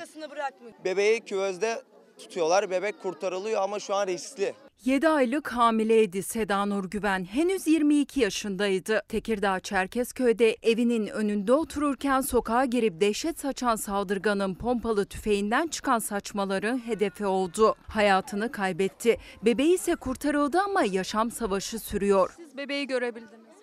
Bebeği 0.84 1.20
küvezde 1.20 1.82
tutuyorlar. 2.18 2.70
Bebek 2.70 3.02
kurtarılıyor 3.02 3.62
ama 3.62 3.78
şu 3.78 3.94
an 3.94 4.06
riskli. 4.06 4.54
7 4.86 5.08
aylık 5.08 5.52
hamileydi 5.52 6.22
Seda 6.22 6.66
Nur 6.66 6.84
Güven. 6.90 7.24
Henüz 7.24 7.66
22 7.66 8.20
yaşındaydı. 8.20 9.02
Tekirdağ 9.08 9.60
Çerkezköy'de 9.60 10.56
evinin 10.62 11.06
önünde 11.06 11.52
otururken 11.52 12.20
sokağa 12.20 12.64
girip 12.64 13.00
dehşet 13.00 13.40
saçan 13.40 13.76
saldırganın 13.76 14.54
pompalı 14.54 15.06
tüfeğinden 15.06 15.66
çıkan 15.66 15.98
saçmaları 15.98 16.80
hedefi 16.86 17.26
oldu. 17.26 17.74
Hayatını 17.88 18.52
kaybetti. 18.52 19.18
Bebeği 19.42 19.74
ise 19.74 19.96
kurtarıldı 19.96 20.60
ama 20.60 20.82
yaşam 20.82 21.30
savaşı 21.30 21.78
sürüyor. 21.78 22.34
Siz 22.36 22.56
bebeği 22.56 22.86
görebildiniz. 22.86 23.56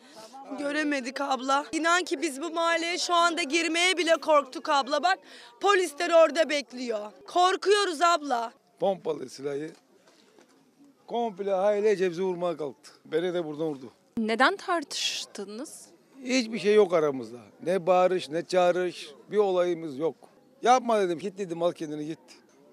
Göremedik 0.60 1.22
abla. 1.22 1.66
İnan 1.72 2.04
ki 2.04 2.22
biz 2.22 2.42
bu 2.42 2.52
mahalleye 2.52 2.98
şu 2.98 3.14
anda 3.14 3.44
girmeye 3.44 3.98
bile 3.98 4.18
korktuk 4.22 4.70
abla. 4.70 5.04
Bak 5.04 5.20
polisler 5.62 6.10
orada 6.10 6.50
bekliyor. 6.50 7.12
Korkuyoruz 7.28 8.02
abla. 8.02 8.54
Pompalı 8.80 9.30
silahı 9.30 9.83
komple 11.08 11.54
ailece 11.54 12.12
bizi 12.12 12.24
vurmaya 12.24 12.58
kalktı. 12.58 12.92
Beni 13.06 13.34
de 13.34 13.46
buradan 13.46 13.66
vurdu. 13.68 13.92
Neden 14.18 14.56
tartıştınız? 14.58 15.86
Hiçbir 16.24 16.60
şey 16.60 16.76
yok 16.76 16.94
aramızda. 16.94 17.38
Ne 17.66 17.88
bağırış 17.88 18.30
ne 18.30 18.46
çağırış 18.46 19.12
bir 19.32 19.38
olayımız 19.38 19.98
yok. 19.98 20.16
Yapma 20.62 21.02
dedim 21.02 21.20
git 21.20 21.38
dedim 21.38 21.64
al 21.64 21.72
kendini 21.72 22.06
git. 22.06 22.20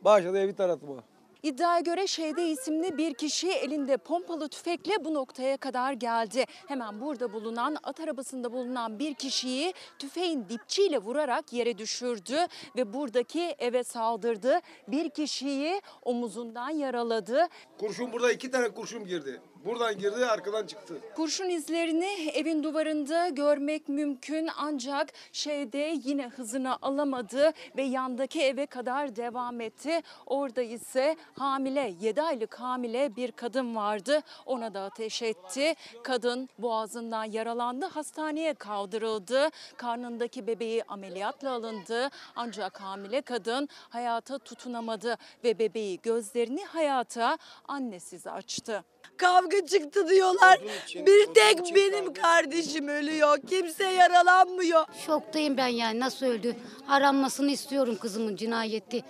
Başladı 0.04 0.38
evi 0.38 0.54
taratma. 0.54 0.94
İddiaya 1.42 1.80
göre 1.80 2.06
Şeyde 2.06 2.48
isimli 2.48 2.98
bir 2.98 3.14
kişi 3.14 3.50
elinde 3.50 3.96
pompalı 3.96 4.48
tüfekle 4.48 5.04
bu 5.04 5.14
noktaya 5.14 5.56
kadar 5.56 5.92
geldi. 5.92 6.44
Hemen 6.68 7.00
burada 7.00 7.32
bulunan 7.32 7.76
at 7.82 8.00
arabasında 8.00 8.52
bulunan 8.52 8.98
bir 8.98 9.14
kişiyi 9.14 9.74
tüfeğin 9.98 10.48
dipçiyle 10.48 10.98
vurarak 10.98 11.52
yere 11.52 11.78
düşürdü 11.78 12.36
ve 12.76 12.92
buradaki 12.92 13.54
eve 13.58 13.84
saldırdı. 13.84 14.60
Bir 14.88 15.10
kişiyi 15.10 15.80
omuzundan 16.02 16.70
yaraladı. 16.70 17.48
Kurşun 17.78 18.12
burada 18.12 18.32
iki 18.32 18.50
tane 18.50 18.68
kurşun 18.68 19.04
girdi. 19.04 19.40
Buradan 19.64 19.98
girdi 19.98 20.26
arkadan 20.26 20.66
çıktı. 20.66 20.94
Kurşun 21.16 21.48
izlerini 21.48 22.30
evin 22.34 22.62
duvarında 22.62 23.28
görmek 23.28 23.88
mümkün 23.88 24.48
ancak 24.56 25.08
şeyde 25.32 25.98
yine 26.04 26.28
hızını 26.28 26.76
alamadı 26.82 27.52
ve 27.76 27.82
yandaki 27.82 28.42
eve 28.42 28.66
kadar 28.66 29.16
devam 29.16 29.60
etti. 29.60 30.00
Orada 30.26 30.62
ise 30.62 31.16
hamile 31.38 31.94
7 32.00 32.22
aylık 32.22 32.54
hamile 32.60 33.16
bir 33.16 33.32
kadın 33.32 33.76
vardı 33.76 34.20
ona 34.46 34.74
da 34.74 34.80
ateş 34.80 35.22
etti. 35.22 35.74
Kadın 36.02 36.48
boğazından 36.58 37.24
yaralandı 37.24 37.86
hastaneye 37.86 38.54
kaldırıldı. 38.54 39.48
Karnındaki 39.76 40.46
bebeği 40.46 40.82
ameliyatla 40.84 41.50
alındı 41.50 42.08
ancak 42.36 42.80
hamile 42.80 43.22
kadın 43.22 43.68
hayata 43.88 44.38
tutunamadı 44.38 45.16
ve 45.44 45.58
bebeği 45.58 46.00
gözlerini 46.02 46.64
hayata 46.64 47.38
annesiz 47.68 48.26
açtı. 48.26 48.84
Kavga 49.16 49.49
çıktı 49.66 50.08
diyorlar. 50.08 50.58
Bir 50.94 51.34
tek 51.34 51.74
benim 51.76 52.14
kardeşim 52.14 52.88
ölüyor. 52.88 53.38
Kimse 53.50 53.84
yaralanmıyor. 53.84 54.84
Şoktayım 55.06 55.56
ben 55.56 55.66
yani 55.66 56.00
nasıl 56.00 56.26
öldü? 56.26 56.56
Aranmasını 56.88 57.50
istiyorum 57.50 57.96
kızımın 58.00 58.36
cinayeti. 58.36 59.02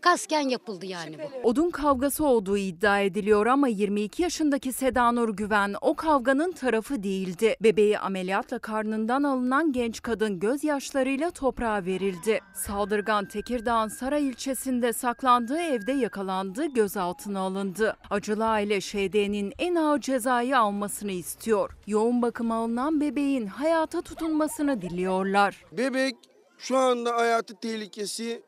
Kasken 0.00 0.48
yapıldı 0.48 0.86
yani 0.86 1.18
bu. 1.18 1.48
Odun 1.48 1.70
kavgası 1.70 2.26
olduğu 2.26 2.56
iddia 2.56 3.00
ediliyor 3.00 3.46
ama 3.46 3.68
22 3.68 4.22
yaşındaki 4.22 4.72
Seda 4.72 5.12
Nur 5.12 5.28
Güven 5.36 5.74
o 5.80 5.94
kavganın 5.94 6.52
tarafı 6.52 7.02
değildi. 7.02 7.56
Bebeği 7.60 7.98
ameliyatla 7.98 8.58
karnından 8.58 9.22
alınan 9.22 9.72
genç 9.72 10.02
kadın 10.02 10.38
gözyaşlarıyla 10.40 11.30
toprağa 11.30 11.84
verildi. 11.84 12.40
Saldırgan 12.54 13.24
Tekirdağ'ın 13.28 13.88
Saray 13.88 14.28
ilçesinde 14.28 14.92
saklandığı 14.92 15.60
evde 15.60 15.92
yakalandı, 15.92 16.66
gözaltına 16.66 17.40
alındı. 17.40 17.96
Acılı 18.10 18.46
aile 18.46 18.80
ŞD'nin 18.80 19.52
en 19.64 19.74
ağır 19.74 20.00
cezayı 20.00 20.58
almasını 20.58 21.12
istiyor. 21.12 21.76
Yoğun 21.86 22.22
bakıma 22.22 22.54
alınan 22.54 23.00
bebeğin 23.00 23.46
hayata 23.46 24.02
tutunmasını 24.02 24.82
diliyorlar. 24.82 25.64
Bebek 25.72 26.16
şu 26.58 26.76
anda 26.76 27.16
hayatı 27.16 27.60
tehlikesi 27.60 28.42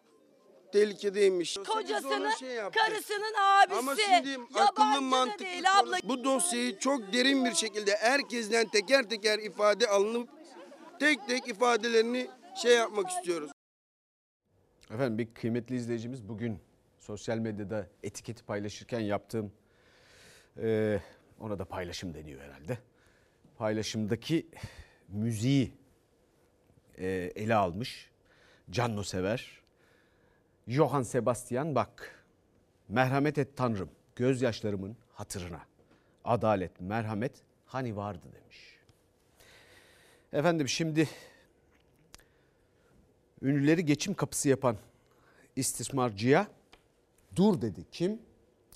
tehlikedeymiş. 0.72 1.58
Kocasının, 1.68 2.30
Şey 2.30 2.56
karısının 2.56 3.34
abisi. 3.40 3.78
Ama 3.78 3.96
şimdi 3.96 4.38
akıllı 4.54 5.02
mantıklı 5.02 5.44
değil 5.44 5.78
abla. 5.78 5.96
Bu 6.04 6.24
dosyayı 6.24 6.78
çok 6.78 7.12
derin 7.12 7.44
bir 7.44 7.54
şekilde 7.54 7.96
herkesten 7.96 8.68
teker 8.68 9.08
teker 9.08 9.38
ifade 9.38 9.88
alınıp 9.88 10.28
tek 11.00 11.28
tek 11.28 11.48
ifadelerini 11.48 12.26
şey 12.62 12.76
yapmak 12.76 13.10
istiyoruz. 13.10 13.50
Efendim 14.90 15.18
bir 15.18 15.34
kıymetli 15.34 15.76
izleyicimiz 15.76 16.28
bugün 16.28 16.58
sosyal 16.98 17.38
medyada 17.38 17.86
etiketi 18.02 18.44
paylaşırken 18.44 19.00
yaptığım 19.00 19.52
e, 20.62 21.00
ona 21.40 21.58
da 21.58 21.64
paylaşım 21.64 22.14
deniyor 22.14 22.40
herhalde. 22.40 22.78
paylaşımdaki 23.58 24.46
müziği 25.08 25.72
e, 26.98 27.06
ele 27.36 27.54
almış. 27.54 28.10
Canno 28.70 29.02
sever. 29.02 29.60
Johann 30.68 31.02
Sebastian 31.02 31.74
Bach. 31.74 32.02
Merhamet 32.88 33.38
et 33.38 33.56
Tanrım 33.56 33.90
gözyaşlarımın 34.16 34.96
hatırına. 35.12 35.60
Adalet, 36.24 36.80
merhamet 36.80 37.32
hani 37.66 37.96
vardı 37.96 38.26
demiş. 38.34 38.78
Efendim 40.32 40.68
şimdi 40.68 41.08
ünlüleri 43.42 43.84
geçim 43.84 44.14
kapısı 44.14 44.48
yapan 44.48 44.76
istismarcıya 45.56 46.46
dur 47.36 47.60
dedi. 47.60 47.84
Kim? 47.92 48.22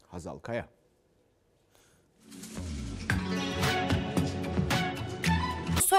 Hazal 0.09 0.39
Kaya. 0.39 0.69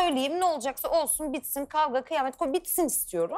Söyleyeyim 0.01 0.39
ne 0.39 0.45
olacaksa 0.45 0.89
olsun 0.89 1.33
bitsin 1.33 1.65
kavga 1.65 2.03
kıyamet 2.03 2.37
koy 2.37 2.53
bitsin 2.53 2.85
istiyorum. 2.85 3.37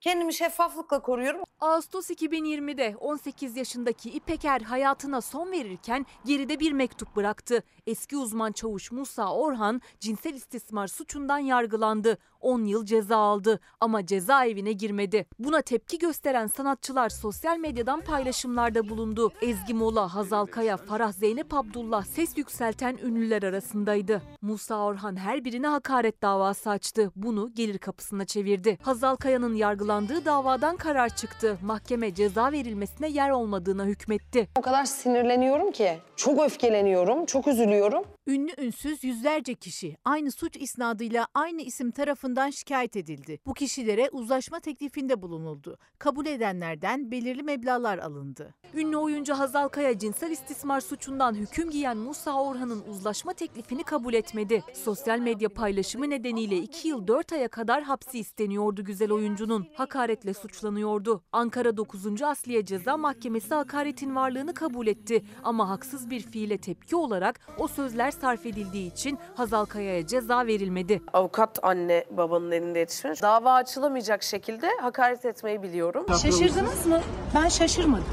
Kendimi 0.00 0.34
şeffaflıkla 0.34 1.02
koruyorum. 1.02 1.40
Ağustos 1.60 2.10
2020'de 2.10 2.96
18 3.00 3.56
yaşındaki 3.56 4.10
İpeker 4.10 4.60
hayatına 4.60 5.20
son 5.20 5.52
verirken 5.52 6.06
geride 6.24 6.60
bir 6.60 6.72
mektup 6.72 7.16
bıraktı. 7.16 7.62
Eski 7.86 8.16
uzman 8.16 8.52
çavuş 8.52 8.92
Musa 8.92 9.34
Orhan 9.34 9.80
cinsel 10.00 10.34
istismar 10.34 10.86
suçundan 10.86 11.38
yargılandı. 11.38 12.18
10 12.40 12.64
yıl 12.64 12.84
ceza 12.84 13.16
aldı 13.16 13.60
ama 13.80 14.06
cezaevine 14.06 14.72
girmedi. 14.72 15.26
Buna 15.38 15.62
tepki 15.62 15.98
gösteren 15.98 16.46
sanatçılar 16.46 17.08
sosyal 17.08 17.58
medyadan 17.58 18.00
paylaşımlarda 18.00 18.88
bulundu. 18.88 19.32
Ezgi 19.42 19.74
Mola, 19.74 20.14
Hazal 20.14 20.46
Kaya, 20.46 20.76
Farah 20.76 21.12
Zeynep 21.12 21.54
Abdullah 21.54 22.04
ses 22.04 22.38
yükselten 22.38 22.98
ünlüler 23.02 23.42
arasındaydı. 23.42 24.22
Musa 24.42 24.84
Orhan 24.84 25.16
her 25.16 25.44
birine 25.44 25.66
hakaret 25.66 26.22
davası 26.22 26.70
açtı. 26.70 27.12
Bunu 27.16 27.50
gelir 27.54 27.78
kapısına 27.78 28.24
çevirdi. 28.24 28.78
Hazal 28.82 29.16
Kaya'nın 29.16 29.54
yargılandığı 29.54 30.24
davadan 30.24 30.76
karar 30.76 31.08
çıktı. 31.16 31.58
Mahkeme 31.62 32.14
ceza 32.14 32.52
verilmesine 32.52 33.08
yer 33.08 33.30
olmadığına 33.30 33.84
hükmetti. 33.84 34.48
O 34.58 34.60
kadar 34.60 34.84
sinirleniyorum 34.84 35.70
ki. 35.72 35.98
Çok 36.16 36.42
öfkeleniyorum, 36.42 37.26
çok 37.26 37.48
üzülüyorum. 37.48 38.04
Ünlü 38.26 38.52
ünsüz 38.58 39.04
yüzlerce 39.04 39.54
kişi 39.54 39.96
aynı 40.04 40.30
suç 40.30 40.56
isnadıyla 40.56 41.26
aynı 41.34 41.62
isim 41.62 41.90
tarafından 41.90 42.27
şikayet 42.50 42.96
edildi. 42.96 43.38
Bu 43.46 43.54
kişilere 43.54 44.08
uzlaşma 44.12 44.60
teklifinde 44.60 45.22
bulunuldu. 45.22 45.78
Kabul 45.98 46.26
edenlerden 46.26 47.10
belirli 47.10 47.42
meblağlar 47.42 47.98
alındı. 47.98 48.54
Ünlü 48.74 48.96
oyuncu 48.96 49.34
Hazal 49.34 49.68
Kaya 49.68 49.98
cinsel 49.98 50.30
istismar 50.30 50.80
suçundan 50.80 51.34
hüküm 51.34 51.70
giyen 51.70 51.96
Musa 51.96 52.42
Orhan'ın 52.42 52.82
uzlaşma 52.88 53.32
teklifini 53.32 53.82
kabul 53.82 54.14
etmedi. 54.14 54.64
Sosyal 54.72 55.18
medya 55.18 55.48
paylaşımı 55.48 56.10
nedeniyle 56.10 56.56
2 56.56 56.88
yıl 56.88 57.06
4 57.06 57.32
aya 57.32 57.48
kadar 57.48 57.82
hapsi 57.82 58.18
isteniyordu 58.18 58.84
güzel 58.84 59.12
oyuncunun. 59.12 59.66
Hakaretle 59.74 60.34
suçlanıyordu. 60.34 61.22
Ankara 61.32 61.76
9. 61.76 62.22
Asliye 62.22 62.64
Ceza 62.64 62.96
Mahkemesi 62.96 63.54
hakaretin 63.54 64.16
varlığını 64.16 64.54
kabul 64.54 64.86
etti. 64.86 65.24
Ama 65.44 65.68
haksız 65.68 66.10
bir 66.10 66.20
fiile 66.20 66.58
tepki 66.58 66.96
olarak 66.96 67.40
o 67.58 67.68
sözler 67.68 68.10
sarf 68.10 68.46
edildiği 68.46 68.92
için 68.92 69.18
Hazal 69.34 69.64
Kaya'ya 69.64 70.06
ceza 70.06 70.46
verilmedi. 70.46 71.02
Avukat 71.12 71.58
anne 71.62 72.04
babanın 72.18 72.50
elinde 72.50 72.78
yetişmiş. 72.78 73.22
Dava 73.22 73.52
açılamayacak 73.54 74.22
şekilde 74.22 74.68
hakaret 74.80 75.24
etmeyi 75.24 75.62
biliyorum. 75.62 76.06
Şaşırdınız 76.22 76.86
mı? 76.86 77.00
Ben 77.34 77.48
şaşırmadım. 77.48 78.04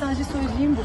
Sadece 0.00 0.24
söyleyeyim 0.24 0.76
bu. 0.78 0.82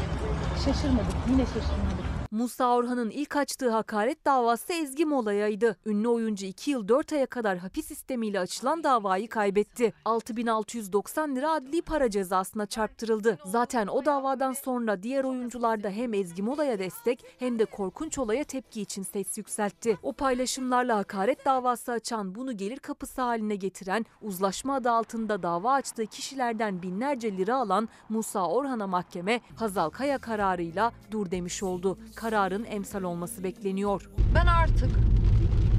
Şaşırmadık. 0.64 1.06
Yine 1.30 1.44
şaşırmadık. 1.46 1.91
Musa 2.32 2.76
Orhan'ın 2.76 3.10
ilk 3.10 3.36
açtığı 3.36 3.70
hakaret 3.70 4.24
davası 4.24 4.72
Ezgi 4.72 5.04
Mola'yaydı. 5.04 5.76
Ünlü 5.86 6.08
oyuncu 6.08 6.46
2 6.46 6.70
yıl 6.70 6.88
4 6.88 7.12
aya 7.12 7.26
kadar 7.26 7.58
hapis 7.58 7.86
sistemiyle 7.86 8.40
açılan 8.40 8.84
davayı 8.84 9.28
kaybetti. 9.28 9.92
6690 10.04 11.36
lira 11.36 11.52
adli 11.52 11.82
para 11.82 12.10
cezasına 12.10 12.66
çarptırıldı. 12.66 13.38
Zaten 13.44 13.86
o 13.86 14.04
davadan 14.04 14.52
sonra 14.52 15.02
diğer 15.02 15.24
oyuncular 15.24 15.82
da 15.82 15.90
hem 15.90 16.14
Ezgi 16.14 16.42
Mola'ya 16.42 16.78
destek 16.78 17.24
hem 17.38 17.58
de 17.58 17.64
korkunç 17.64 18.18
olaya 18.18 18.44
tepki 18.44 18.80
için 18.80 19.02
ses 19.02 19.38
yükseltti. 19.38 19.98
O 20.02 20.12
paylaşımlarla 20.12 20.96
hakaret 20.96 21.44
davası 21.44 21.92
açan 21.92 22.34
bunu 22.34 22.56
gelir 22.56 22.78
kapısı 22.78 23.22
haline 23.22 23.56
getiren 23.56 24.06
uzlaşma 24.22 24.74
adı 24.74 24.90
altında 24.90 25.42
dava 25.42 25.72
açtığı 25.72 26.06
kişilerden 26.06 26.82
binlerce 26.82 27.36
lira 27.36 27.56
alan 27.56 27.88
Musa 28.08 28.48
Orhan'a 28.48 28.86
mahkeme 28.86 29.40
Hazal 29.56 29.90
Kaya 29.90 30.18
kararıyla 30.18 30.92
dur 31.10 31.30
demiş 31.30 31.62
oldu. 31.62 31.98
Kararın 32.22 32.64
emsal 32.64 33.02
olması 33.02 33.44
bekleniyor. 33.44 34.10
Ben 34.34 34.46
artık 34.46 34.90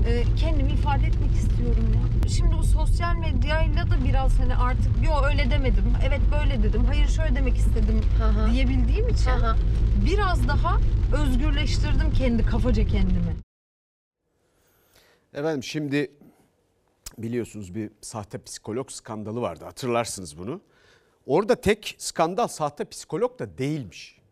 e, 0.07 0.23
kendimi 0.39 0.71
ifade 0.71 1.07
etmek 1.07 1.31
istiyorum 1.31 1.93
ya. 1.93 2.29
Şimdi 2.29 2.55
bu 2.57 2.63
sosyal 2.63 3.15
medyayla 3.15 3.83
da 3.83 4.05
biraz 4.05 4.39
hani 4.39 4.55
artık 4.55 4.91
yo 5.05 5.11
öyle 5.25 5.51
demedim. 5.51 5.93
Evet 6.07 6.21
böyle 6.31 6.63
dedim. 6.63 6.85
Hayır 6.85 7.07
şöyle 7.07 7.35
demek 7.35 7.57
istedim 7.57 8.01
diyebildiğim 8.51 9.09
için 9.09 9.31
biraz 10.05 10.47
daha 10.47 10.79
özgürleştirdim 11.23 12.13
kendi 12.13 12.45
kafaca 12.45 12.87
kendimi. 12.87 13.35
Efendim 15.33 15.63
şimdi 15.63 16.11
biliyorsunuz 17.17 17.75
bir 17.75 17.91
sahte 18.01 18.43
psikolog 18.43 18.91
skandalı 18.91 19.41
vardı 19.41 19.65
hatırlarsınız 19.65 20.37
bunu. 20.37 20.61
Orada 21.25 21.55
tek 21.55 21.95
skandal 21.97 22.47
sahte 22.47 22.85
psikolog 22.85 23.39
da 23.39 23.57
değilmiş. 23.57 24.22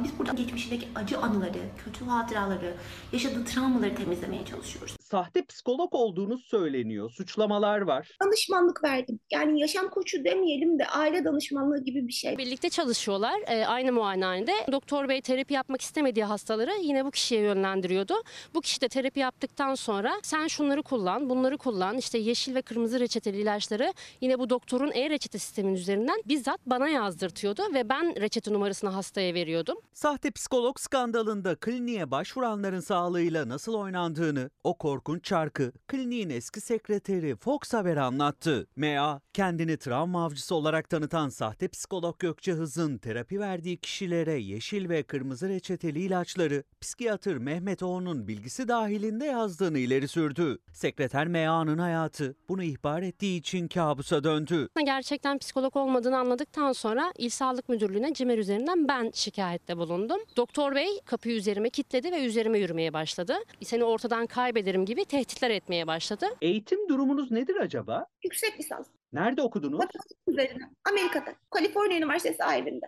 Biz 0.00 0.18
burada 0.18 0.32
geçmişindeki 0.32 0.88
acı 0.94 1.18
anıları, 1.18 1.58
kötü 1.84 2.04
hatıraları, 2.04 2.74
yaşadığı 3.12 3.44
travmaları 3.44 3.94
temizlemeye 3.94 4.44
çalışıyoruz. 4.44 5.01
Sahte 5.12 5.44
psikolog 5.44 5.94
olduğunu 5.94 6.38
söyleniyor. 6.38 7.10
Suçlamalar 7.10 7.80
var. 7.80 8.16
Danışmanlık 8.24 8.84
verdim. 8.84 9.20
Yani 9.32 9.60
yaşam 9.60 9.90
koçu 9.90 10.24
demeyelim 10.24 10.78
de 10.78 10.86
aile 10.86 11.24
danışmanlığı 11.24 11.84
gibi 11.84 12.06
bir 12.08 12.12
şey. 12.12 12.38
Birlikte 12.38 12.70
çalışıyorlar 12.70 13.40
e, 13.46 13.66
aynı 13.66 13.92
muayenehanede. 13.92 14.52
Doktor 14.72 15.08
bey 15.08 15.20
terapi 15.20 15.54
yapmak 15.54 15.80
istemediği 15.80 16.24
hastaları 16.24 16.72
yine 16.82 17.04
bu 17.04 17.10
kişiye 17.10 17.40
yönlendiriyordu. 17.40 18.14
Bu 18.54 18.60
kişi 18.60 18.80
de 18.80 18.88
terapi 18.88 19.20
yaptıktan 19.20 19.74
sonra 19.74 20.12
sen 20.22 20.46
şunları 20.46 20.82
kullan, 20.82 21.30
bunları 21.30 21.58
kullan. 21.58 21.98
İşte 21.98 22.18
yeşil 22.18 22.54
ve 22.54 22.62
kırmızı 22.62 23.00
reçeteli 23.00 23.40
ilaçları 23.40 23.92
yine 24.20 24.38
bu 24.38 24.50
doktorun 24.50 24.92
e-reçete 24.94 25.38
sistemin 25.38 25.74
üzerinden 25.74 26.22
bizzat 26.28 26.60
bana 26.66 26.88
yazdırtıyordu 26.88 27.62
ve 27.74 27.88
ben 27.88 28.20
reçete 28.20 28.52
numarasını 28.52 28.90
hastaya 28.90 29.34
veriyordum. 29.34 29.78
Sahte 29.92 30.30
psikolog 30.30 30.78
skandalında 30.78 31.54
kliniğe 31.54 32.10
başvuranların 32.10 32.80
sağlığıyla 32.80 33.48
nasıl 33.48 33.74
oynandığını, 33.74 34.50
o 34.64 34.78
korkunç 35.02 35.24
çarkı 35.24 35.72
kliniğin 35.88 36.30
eski 36.30 36.60
sekreteri 36.60 37.36
Fox 37.36 37.72
Haber 37.72 37.96
anlattı. 37.96 38.66
MA 38.76 39.20
kendini 39.32 39.76
travma 39.76 40.24
avcısı 40.24 40.54
olarak 40.54 40.90
tanıtan 40.90 41.28
sahte 41.28 41.68
psikolog 41.68 42.18
Gökçe 42.18 42.52
Hız'ın 42.52 42.98
terapi 42.98 43.40
verdiği 43.40 43.76
kişilere 43.76 44.32
yeşil 44.32 44.88
ve 44.88 45.02
kırmızı 45.02 45.48
reçeteli 45.48 46.00
ilaçları 46.00 46.64
psikiyatır 46.80 47.36
Mehmet 47.36 47.82
Oğun'un 47.82 48.28
bilgisi 48.28 48.68
dahilinde 48.68 49.24
yazdığını 49.24 49.78
ileri 49.78 50.08
sürdü. 50.08 50.58
Sekreter 50.72 51.26
MA'nın 51.26 51.78
hayatı 51.78 52.34
bunu 52.48 52.62
ihbar 52.62 53.02
ettiği 53.02 53.38
için 53.38 53.68
kabusa 53.68 54.24
döndü. 54.24 54.68
Gerçekten 54.84 55.38
psikolog 55.38 55.76
olmadığını 55.76 56.18
anladıktan 56.18 56.72
sonra 56.72 57.12
İl 57.18 57.30
Sağlık 57.30 57.68
Müdürlüğü'ne 57.68 58.14
CİMER 58.14 58.38
üzerinden 58.38 58.88
ben 58.88 59.10
şikayette 59.14 59.76
bulundum. 59.76 60.18
Doktor 60.36 60.74
bey 60.74 61.00
kapıyı 61.04 61.36
üzerime 61.36 61.70
kilitledi 61.70 62.12
ve 62.12 62.24
üzerime 62.24 62.58
yürümeye 62.58 62.92
başladı. 62.92 63.34
Seni 63.62 63.84
ortadan 63.84 64.26
kaybederim 64.26 64.81
gibi 64.84 65.04
tehditler 65.04 65.50
etmeye 65.50 65.86
başladı. 65.86 66.26
Eğitim 66.42 66.88
durumunuz 66.88 67.30
nedir 67.30 67.56
acaba? 67.56 68.06
Yüksek 68.24 68.60
lisans. 68.60 68.86
Nerede 69.12 69.42
okudunuz? 69.42 69.78
Matematik 69.78 70.18
üzerine. 70.26 70.62
Amerika'da. 70.90 71.34
Kaliforniya 71.50 71.98
Üniversitesi 71.98 72.36
sahibinde. 72.38 72.86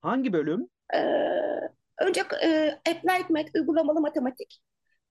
Hangi 0.00 0.32
bölüm? 0.32 0.68
Ee, 0.94 0.98
önce 2.00 2.20
e, 2.42 2.68
Applied 2.90 3.30
Math, 3.30 3.50
uygulamalı 3.54 4.00
matematik. 4.00 4.60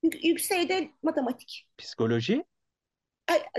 Yük- 0.03 0.25
yükseğde 0.25 0.89
matematik. 1.03 1.67
Psikoloji? 1.77 2.43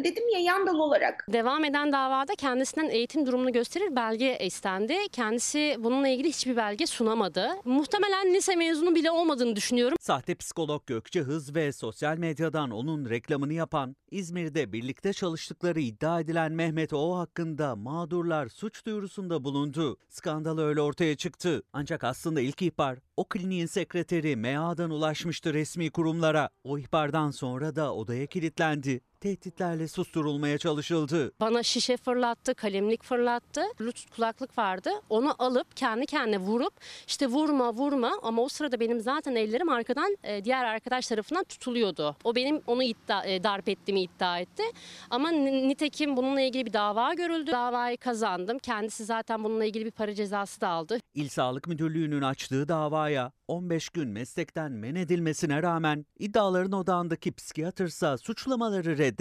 Dedim 0.04 0.28
ya 0.28 0.38
yan 0.38 0.66
dal 0.66 0.78
olarak. 0.78 1.26
Devam 1.32 1.64
eden 1.64 1.92
davada 1.92 2.34
kendisinden 2.34 2.88
eğitim 2.88 3.26
durumunu 3.26 3.52
gösterir 3.52 3.96
belge 3.96 4.38
istendi. 4.38 4.94
Kendisi 5.12 5.76
bununla 5.78 6.08
ilgili 6.08 6.28
hiçbir 6.28 6.56
belge 6.56 6.86
sunamadı. 6.86 7.48
Muhtemelen 7.64 8.34
lise 8.34 8.56
mezunu 8.56 8.94
bile 8.94 9.10
olmadığını 9.10 9.56
düşünüyorum. 9.56 9.96
Sahte 10.00 10.34
psikolog 10.34 10.86
Gökçe 10.86 11.20
Hız 11.20 11.54
ve 11.54 11.72
sosyal 11.72 12.18
medyadan 12.18 12.70
onun 12.70 13.10
reklamını 13.10 13.52
yapan, 13.52 13.96
İzmir'de 14.10 14.72
birlikte 14.72 15.12
çalıştıkları 15.12 15.80
iddia 15.80 16.20
edilen 16.20 16.52
Mehmet 16.52 16.92
O 16.92 17.18
hakkında 17.18 17.76
mağdurlar 17.76 18.48
suç 18.48 18.86
duyurusunda 18.86 19.44
bulundu. 19.44 19.96
Skandal 20.08 20.58
öyle 20.58 20.80
ortaya 20.80 21.16
çıktı. 21.16 21.62
Ancak 21.72 22.04
aslında 22.04 22.40
ilk 22.40 22.62
ihbar 22.62 22.98
o 23.16 23.24
kliniğin 23.24 23.66
sekreteri 23.66 24.36
MA'dan 24.36 24.90
ulaşmıştı 24.90 25.54
resmi 25.54 25.90
kurumlara. 25.90 26.50
O 26.64 26.78
ihbardan 26.78 27.30
sonra 27.30 27.76
da 27.76 27.94
odaya 27.94 28.26
kilitlendi. 28.26 29.00
Tehditlerle 29.24 29.88
susturulmaya 29.88 30.58
çalışıldı. 30.58 31.32
Bana 31.40 31.62
şişe 31.62 31.96
fırlattı, 31.96 32.54
kalemlik 32.54 33.04
fırlattı. 33.04 33.62
Bluetooth 33.80 34.16
kulaklık 34.16 34.58
vardı. 34.58 34.90
Onu 35.10 35.34
alıp 35.38 35.76
kendi 35.76 36.06
kendine 36.06 36.38
vurup 36.38 36.72
işte 37.06 37.26
vurma 37.26 37.74
vurma 37.74 38.18
ama 38.22 38.42
o 38.42 38.48
sırada 38.48 38.80
benim 38.80 39.00
zaten 39.00 39.34
ellerim 39.34 39.68
arkadan 39.68 40.16
e, 40.24 40.44
diğer 40.44 40.64
arkadaş 40.64 41.06
tarafından 41.06 41.44
tutuluyordu. 41.44 42.16
O 42.24 42.34
benim 42.34 42.60
onu 42.66 42.82
iddia, 42.82 43.24
e, 43.24 43.44
darp 43.44 43.68
ettiğimi 43.68 44.02
iddia 44.02 44.38
etti. 44.38 44.62
Ama 45.10 45.30
nitekim 45.30 46.16
bununla 46.16 46.40
ilgili 46.40 46.66
bir 46.66 46.72
dava 46.72 47.14
görüldü. 47.14 47.52
Davayı 47.52 47.96
kazandım. 47.96 48.58
Kendisi 48.58 49.04
zaten 49.04 49.44
bununla 49.44 49.64
ilgili 49.64 49.84
bir 49.84 49.90
para 49.90 50.14
cezası 50.14 50.60
da 50.60 50.68
aldı. 50.68 50.98
İl 51.14 51.28
Sağlık 51.28 51.68
Müdürlüğü'nün 51.68 52.22
açtığı 52.22 52.68
davaya 52.68 53.32
15 53.48 53.88
gün 53.88 54.08
meslekten 54.08 54.72
men 54.72 54.94
edilmesine 54.94 55.62
rağmen 55.62 56.06
iddiaların 56.18 56.72
odağındaki 56.72 57.32
psikiyatrsa 57.32 58.18
suçlamaları 58.18 58.98
reddetti. 58.98 59.13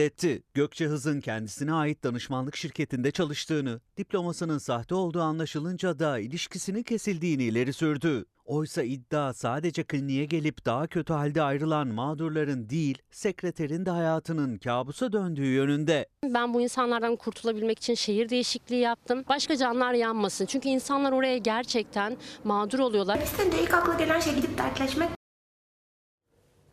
Gökçe 0.54 0.86
Hız'ın 0.86 1.22
kendisine 1.22 1.74
ait 1.74 2.04
danışmanlık 2.04 2.56
şirketinde 2.56 3.12
çalıştığını, 3.12 3.82
diplomasının 3.98 4.58
sahte 4.58 4.96
olduğu 4.96 5.22
anlaşılınca 5.22 6.00
da 6.00 6.20
ilişkisinin 6.20 6.84
kesildiğini 6.84 7.44
ileri 7.44 7.74
sürdü. 7.74 8.26
Oysa 8.46 8.84
iddia 8.84 9.34
sadece 9.34 9.84
kliniğe 9.84 10.26
gelip 10.26 10.66
daha 10.66 10.88
kötü 10.88 11.14
halde 11.14 11.42
ayrılan 11.42 11.88
mağdurların 11.88 12.70
değil, 12.70 12.98
sekreterin 13.12 13.86
de 13.86 13.90
hayatının 13.90 14.58
kabusa 14.58 15.14
döndüğü 15.14 15.46
yönünde. 15.46 16.08
Ben 16.24 16.54
bu 16.54 16.62
insanlardan 16.62 17.16
kurtulabilmek 17.16 17.78
için 17.80 17.94
şehir 17.94 18.30
değişikliği 18.30 18.82
yaptım. 18.82 19.24
Başka 19.30 19.58
canlar 19.58 19.94
yanmasın. 19.94 20.46
Çünkü 20.46 20.70
insanlar 20.70 21.12
oraya 21.12 21.38
gerçekten 21.38 22.18
mağdur 22.44 22.80
oluyorlar. 22.80 23.20
Senin 23.38 23.52
de 23.52 23.64
ilk 23.64 23.74
akla 23.74 23.94
gelen 23.94 24.20
şey 24.20 24.36
gidip 24.36 24.58
dertleşmek. 24.58 25.10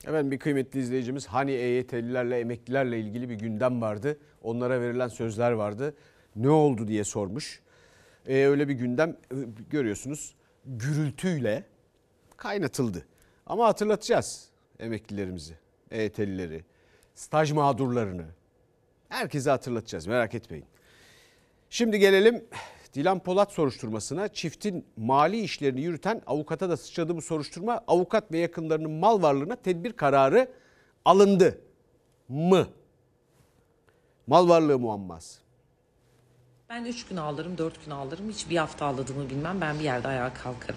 Efendim 0.04 0.30
bir 0.30 0.38
kıymetli 0.38 0.80
izleyicimiz 0.80 1.26
hani 1.26 1.52
EYT'lilerle 1.52 2.40
emeklilerle 2.40 3.00
ilgili 3.00 3.28
bir 3.28 3.34
gündem 3.34 3.80
vardı. 3.80 4.18
Onlara 4.42 4.80
verilen 4.80 5.08
sözler 5.08 5.52
vardı. 5.52 5.94
Ne 6.36 6.48
oldu 6.48 6.88
diye 6.88 7.04
sormuş. 7.04 7.60
Ee, 8.26 8.46
öyle 8.46 8.68
bir 8.68 8.74
gündem 8.74 9.10
e, 9.10 9.36
görüyorsunuz 9.70 10.34
gürültüyle 10.66 11.64
kaynatıldı. 12.36 13.06
Ama 13.46 13.66
hatırlatacağız 13.66 14.48
emeklilerimizi, 14.78 15.54
EYT'lileri, 15.90 16.64
staj 17.14 17.52
mağdurlarını. 17.52 18.24
Herkese 19.08 19.50
hatırlatacağız 19.50 20.06
merak 20.06 20.34
etmeyin. 20.34 20.66
Şimdi 21.70 21.98
gelelim 21.98 22.44
Dilan 22.94 23.18
Polat 23.18 23.52
soruşturmasına. 23.52 24.28
Çiftin 24.28 24.86
mali 24.96 25.40
işlerini 25.40 25.80
yürüten 25.80 26.22
avukata 26.26 26.70
da 26.70 26.76
sıçradı 26.76 27.16
bu 27.16 27.22
soruşturma. 27.22 27.84
Avukat 27.86 28.32
ve 28.32 28.38
yakınlarının 28.38 28.90
mal 28.90 29.22
varlığına 29.22 29.56
tedbir 29.56 29.92
kararı 29.92 30.48
alındı 31.04 31.60
mı? 32.28 32.66
Mal 34.26 34.48
varlığı 34.48 34.78
muamması. 34.78 35.39
Ben 36.70 36.84
3 36.84 37.06
gün 37.06 37.16
ağlarım, 37.16 37.58
4 37.58 37.84
gün 37.84 37.90
ağlarım. 37.90 38.30
Hiç 38.30 38.50
bir 38.50 38.56
hafta 38.56 38.86
ağladığımı 38.86 39.30
bilmem. 39.30 39.60
Ben 39.60 39.78
bir 39.78 39.84
yerde 39.84 40.08
ayağa 40.08 40.34
kalkarım. 40.34 40.76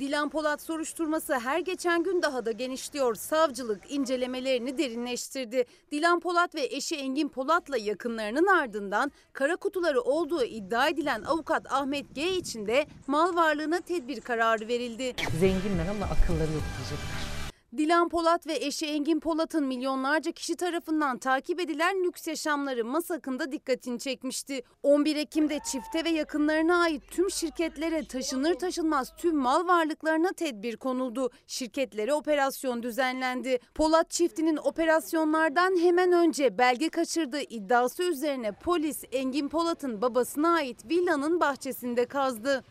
Dilan 0.00 0.28
Polat 0.28 0.62
soruşturması 0.62 1.38
her 1.38 1.58
geçen 1.58 2.02
gün 2.02 2.22
daha 2.22 2.46
da 2.46 2.52
genişliyor. 2.52 3.14
Savcılık 3.14 3.90
incelemelerini 3.90 4.78
derinleştirdi. 4.78 5.64
Dilan 5.92 6.20
Polat 6.20 6.54
ve 6.54 6.64
eşi 6.64 6.96
Engin 6.96 7.28
Polat'la 7.28 7.76
yakınlarının 7.76 8.46
ardından 8.46 9.12
kara 9.32 9.56
kutuları 9.56 10.00
olduğu 10.00 10.44
iddia 10.44 10.88
edilen 10.88 11.22
avukat 11.22 11.72
Ahmet 11.72 12.14
G 12.14 12.36
için 12.36 12.66
de 12.66 12.86
mal 13.06 13.34
varlığına 13.36 13.80
tedbir 13.80 14.20
kararı 14.20 14.68
verildi. 14.68 15.14
Zenginler 15.40 15.86
ama 15.90 16.04
akılları 16.04 16.52
yok 16.52 16.62
diyecekler. 16.78 17.33
Dilan 17.76 18.08
Polat 18.08 18.46
ve 18.46 18.54
eşi 18.54 18.86
Engin 18.86 19.20
Polat'ın 19.20 19.64
milyonlarca 19.64 20.32
kişi 20.32 20.56
tarafından 20.56 21.18
takip 21.18 21.60
edilen 21.60 22.04
lüks 22.04 22.26
yaşamları 22.26 22.84
Masak'ında 22.84 23.52
dikkatini 23.52 23.98
çekmişti. 23.98 24.62
11 24.82 25.16
Ekim'de 25.16 25.58
çifte 25.58 26.04
ve 26.04 26.08
yakınlarına 26.08 26.82
ait 26.82 27.02
tüm 27.10 27.30
şirketlere 27.30 28.04
taşınır 28.04 28.54
taşınmaz 28.54 29.12
tüm 29.16 29.36
mal 29.36 29.68
varlıklarına 29.68 30.32
tedbir 30.32 30.76
konuldu. 30.76 31.30
Şirketlere 31.46 32.14
operasyon 32.14 32.82
düzenlendi. 32.82 33.58
Polat 33.74 34.10
çiftinin 34.10 34.56
operasyonlardan 34.56 35.78
hemen 35.80 36.12
önce 36.12 36.58
belge 36.58 36.88
kaçırdığı 36.88 37.40
iddiası 37.42 38.02
üzerine 38.02 38.52
polis 38.52 39.04
Engin 39.12 39.48
Polat'ın 39.48 40.02
babasına 40.02 40.54
ait 40.54 40.90
villanın 40.90 41.40
bahçesinde 41.40 42.06
kazdı. 42.06 42.64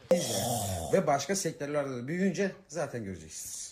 Ve 0.94 1.08
başka 1.08 1.36
sektörlerde 1.36 1.96
de 1.98 2.08
büyüyünce 2.08 2.52
zaten 2.68 3.04
göreceksiniz. 3.04 3.70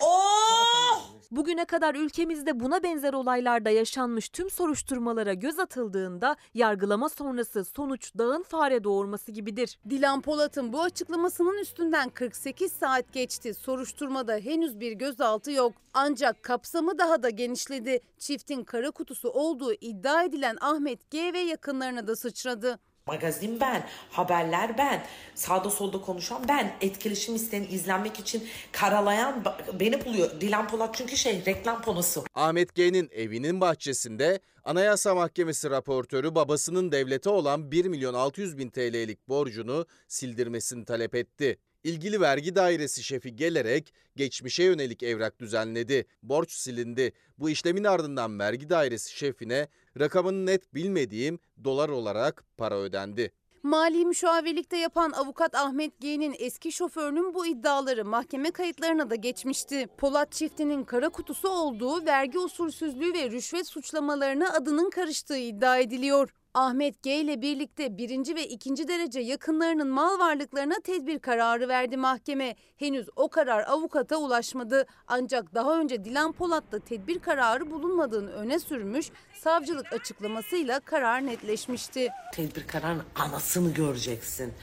Bugüne 1.31 1.65
kadar 1.65 1.95
ülkemizde 1.95 2.59
buna 2.59 2.83
benzer 2.83 3.13
olaylarda 3.13 3.69
yaşanmış 3.69 4.29
tüm 4.29 4.49
soruşturmalara 4.49 5.33
göz 5.33 5.59
atıldığında 5.59 6.35
yargılama 6.53 7.09
sonrası 7.09 7.65
sonuç 7.65 8.17
dağın 8.17 8.43
fare 8.43 8.83
doğurması 8.83 9.31
gibidir. 9.31 9.79
Dilan 9.89 10.21
Polat'ın 10.21 10.73
bu 10.73 10.81
açıklamasının 10.81 11.57
üstünden 11.57 12.09
48 12.09 12.71
saat 12.71 13.13
geçti. 13.13 13.53
Soruşturmada 13.53 14.33
henüz 14.33 14.79
bir 14.79 14.91
gözaltı 14.91 15.51
yok. 15.51 15.73
Ancak 15.93 16.43
kapsamı 16.43 16.97
daha 16.97 17.23
da 17.23 17.29
genişledi. 17.29 17.99
Çiftin 18.17 18.63
kara 18.63 18.91
kutusu 18.91 19.29
olduğu 19.29 19.73
iddia 19.73 20.23
edilen 20.23 20.57
Ahmet 20.61 21.11
G 21.11 21.33
ve 21.33 21.39
yakınlarına 21.39 22.07
da 22.07 22.15
sıçradı. 22.15 22.79
Magazin 23.07 23.59
ben, 23.59 23.87
haberler 24.11 24.77
ben, 24.77 25.05
sağda 25.35 25.69
solda 25.69 26.01
konuşan 26.01 26.47
ben, 26.47 26.75
etkileşim 26.81 27.35
isteyen, 27.35 27.63
izlenmek 27.63 28.19
için 28.19 28.47
karalayan 28.71 29.43
beni 29.79 30.05
buluyor. 30.05 30.41
Dilan 30.41 30.67
Polat 30.67 30.95
çünkü 30.95 31.17
şey 31.17 31.45
reklam 31.45 31.81
ponosu. 31.81 32.23
Ahmet 32.35 32.75
G'nin 32.75 33.09
evinin 33.11 33.61
bahçesinde 33.61 34.39
Anayasa 34.63 35.15
Mahkemesi 35.15 35.69
raportörü 35.69 36.35
babasının 36.35 36.91
devlete 36.91 37.29
olan 37.29 37.71
1 37.71 37.85
milyon 37.85 38.13
600 38.13 38.57
bin 38.57 38.69
TL'lik 38.69 39.27
borcunu 39.27 39.85
sildirmesini 40.07 40.85
talep 40.85 41.15
etti. 41.15 41.57
İlgili 41.83 42.21
vergi 42.21 42.55
dairesi 42.55 43.03
şefi 43.03 43.35
gelerek 43.35 43.93
geçmişe 44.15 44.63
yönelik 44.63 45.03
evrak 45.03 45.39
düzenledi. 45.39 46.05
Borç 46.23 46.51
silindi. 46.51 47.13
Bu 47.37 47.49
işlemin 47.49 47.83
ardından 47.83 48.39
vergi 48.39 48.69
dairesi 48.69 49.17
şefine 49.17 49.67
rakamını 49.99 50.45
net 50.45 50.73
bilmediğim 50.73 51.39
dolar 51.63 51.89
olarak 51.89 52.43
para 52.57 52.75
ödendi. 52.75 53.31
Mali 53.63 54.05
müşavirlikte 54.05 54.77
yapan 54.77 55.11
avukat 55.11 55.55
Ahmet 55.55 55.99
G'nin 55.99 56.35
eski 56.39 56.71
şoförünün 56.71 57.33
bu 57.33 57.45
iddiaları 57.45 58.05
mahkeme 58.05 58.51
kayıtlarına 58.51 59.09
da 59.09 59.15
geçmişti. 59.15 59.87
Polat 59.97 60.31
çiftinin 60.31 60.83
kara 60.83 61.09
kutusu 61.09 61.49
olduğu 61.49 62.05
vergi 62.05 62.39
usulsüzlüğü 62.39 63.13
ve 63.13 63.29
rüşvet 63.31 63.67
suçlamalarına 63.67 64.53
adının 64.53 64.89
karıştığı 64.89 65.37
iddia 65.37 65.77
ediliyor. 65.77 66.29
Ahmet 66.53 67.03
G 67.03 67.21
ile 67.21 67.41
birlikte 67.41 67.97
birinci 67.97 68.35
ve 68.35 68.47
ikinci 68.47 68.87
derece 68.87 69.19
yakınlarının 69.19 69.87
mal 69.87 70.19
varlıklarına 70.19 70.75
tedbir 70.83 71.19
kararı 71.19 71.67
verdi 71.67 71.97
mahkeme. 71.97 72.55
Henüz 72.77 73.09
o 73.15 73.29
karar 73.29 73.63
avukata 73.67 74.17
ulaşmadı. 74.17 74.85
Ancak 75.07 75.53
daha 75.53 75.79
önce 75.79 76.05
Dilan 76.05 76.31
Polat'ta 76.31 76.79
tedbir 76.79 77.19
kararı 77.19 77.71
bulunmadığını 77.71 78.31
öne 78.31 78.59
sürmüş, 78.59 79.11
savcılık 79.39 79.93
açıklamasıyla 79.93 80.79
karar 80.79 81.25
netleşmişti. 81.25 82.09
Tedbir 82.33 82.67
kararın 82.67 83.03
anasını 83.15 83.73
göreceksin. 83.73 84.53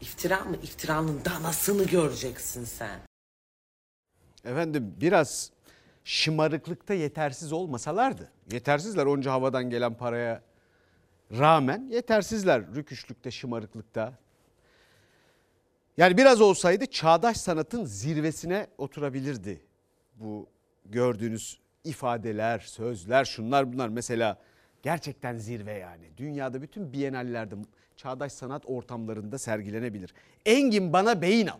İftira 0.00 0.44
mı? 0.44 0.56
İftiranın 0.62 1.20
danasını 1.24 1.84
göreceksin 1.84 2.64
sen. 2.64 3.00
Efendim 4.44 4.94
biraz 5.00 5.50
şımarıklıkta 6.04 6.94
yetersiz 6.94 7.52
olmasalardı. 7.52 8.32
Yetersizler 8.52 9.06
onca 9.06 9.32
havadan 9.32 9.70
gelen 9.70 9.94
paraya 9.94 10.51
rağmen 11.38 11.88
yetersizler 11.90 12.74
rüküşlükte, 12.74 13.30
şımarıklıkta. 13.30 14.12
Yani 15.96 16.16
biraz 16.16 16.40
olsaydı 16.40 16.86
çağdaş 16.86 17.36
sanatın 17.36 17.84
zirvesine 17.84 18.66
oturabilirdi. 18.78 19.60
Bu 20.14 20.46
gördüğünüz 20.84 21.58
ifadeler, 21.84 22.58
sözler, 22.58 23.24
şunlar 23.24 23.72
bunlar 23.72 23.88
mesela 23.88 24.38
gerçekten 24.82 25.38
zirve 25.38 25.72
yani. 25.72 26.10
Dünyada 26.16 26.62
bütün 26.62 26.92
bienallerde 26.92 27.54
çağdaş 27.96 28.32
sanat 28.32 28.62
ortamlarında 28.66 29.38
sergilenebilir. 29.38 30.14
Engin 30.46 30.92
bana 30.92 31.22
beyin 31.22 31.46
al. 31.46 31.58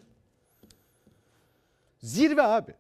Zirve 1.98 2.42
abi. 2.42 2.74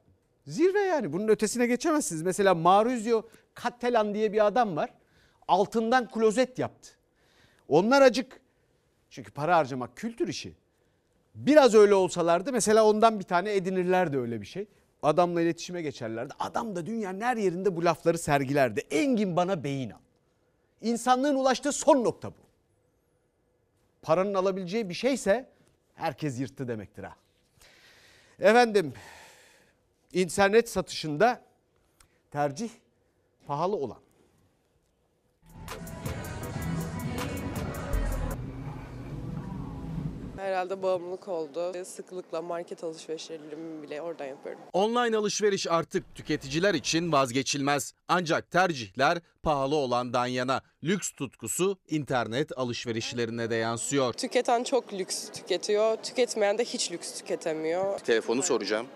Zirve 0.46 0.80
yani 0.80 1.12
bunun 1.12 1.28
ötesine 1.28 1.66
geçemezsiniz. 1.66 2.22
Mesela 2.22 2.54
Maurizio 2.54 3.28
Cattelan 3.62 4.14
diye 4.14 4.32
bir 4.32 4.46
adam 4.46 4.76
var. 4.76 4.90
Altından 5.48 6.10
klozet 6.10 6.58
yaptı. 6.58 6.90
Onlar 7.68 8.02
acık 8.02 8.40
çünkü 9.10 9.30
para 9.30 9.56
harcamak 9.56 9.96
kültür 9.96 10.28
işi. 10.28 10.54
Biraz 11.34 11.74
öyle 11.74 11.94
olsalardı 11.94 12.52
mesela 12.52 12.84
ondan 12.84 13.18
bir 13.18 13.24
tane 13.24 13.54
edinirlerdi 13.54 14.18
öyle 14.18 14.40
bir 14.40 14.46
şey. 14.46 14.66
Adamla 15.02 15.40
iletişime 15.40 15.82
geçerlerdi. 15.82 16.34
Adam 16.38 16.76
da 16.76 16.86
dünyanın 16.86 17.20
her 17.20 17.36
yerinde 17.36 17.76
bu 17.76 17.84
lafları 17.84 18.18
sergilerdi. 18.18 18.80
Engin 18.90 19.36
bana 19.36 19.64
beyin 19.64 19.90
al. 19.90 19.98
İnsanlığın 20.80 21.34
ulaştığı 21.34 21.72
son 21.72 22.04
nokta 22.04 22.30
bu. 22.30 22.42
Paranın 24.02 24.34
alabileceği 24.34 24.88
bir 24.88 24.94
şeyse 24.94 25.48
herkes 25.94 26.40
yırttı 26.40 26.68
demektir 26.68 27.04
ha. 27.04 27.16
Efendim 28.40 28.92
internet 30.12 30.68
satışında 30.68 31.42
tercih 32.30 32.70
pahalı 33.46 33.76
olan. 33.76 33.98
Herhalde 40.42 40.82
bağımlılık 40.82 41.28
oldu. 41.28 41.84
Sıklıkla 41.84 42.42
market 42.42 42.84
alışverişlerimi 42.84 43.82
bile 43.82 44.02
oradan 44.02 44.26
yapıyorum. 44.26 44.60
Online 44.72 45.16
alışveriş 45.16 45.66
artık 45.66 46.14
tüketiciler 46.14 46.74
için 46.74 47.12
vazgeçilmez. 47.12 47.92
Ancak 48.08 48.50
tercihler 48.50 49.18
pahalı 49.42 49.76
olandan 49.76 50.26
yana. 50.26 50.62
Lüks 50.84 51.10
tutkusu 51.10 51.78
internet 51.88 52.58
alışverişlerine 52.58 53.50
de 53.50 53.54
yansıyor. 53.54 54.12
Tüketen 54.12 54.64
çok 54.64 54.92
lüks 54.92 55.28
tüketiyor. 55.28 55.96
Tüketmeyen 55.96 56.58
de 56.58 56.64
hiç 56.64 56.92
lüks 56.92 57.18
tüketemiyor. 57.18 57.98
Telefonu 57.98 58.42
soracağım. 58.42 58.86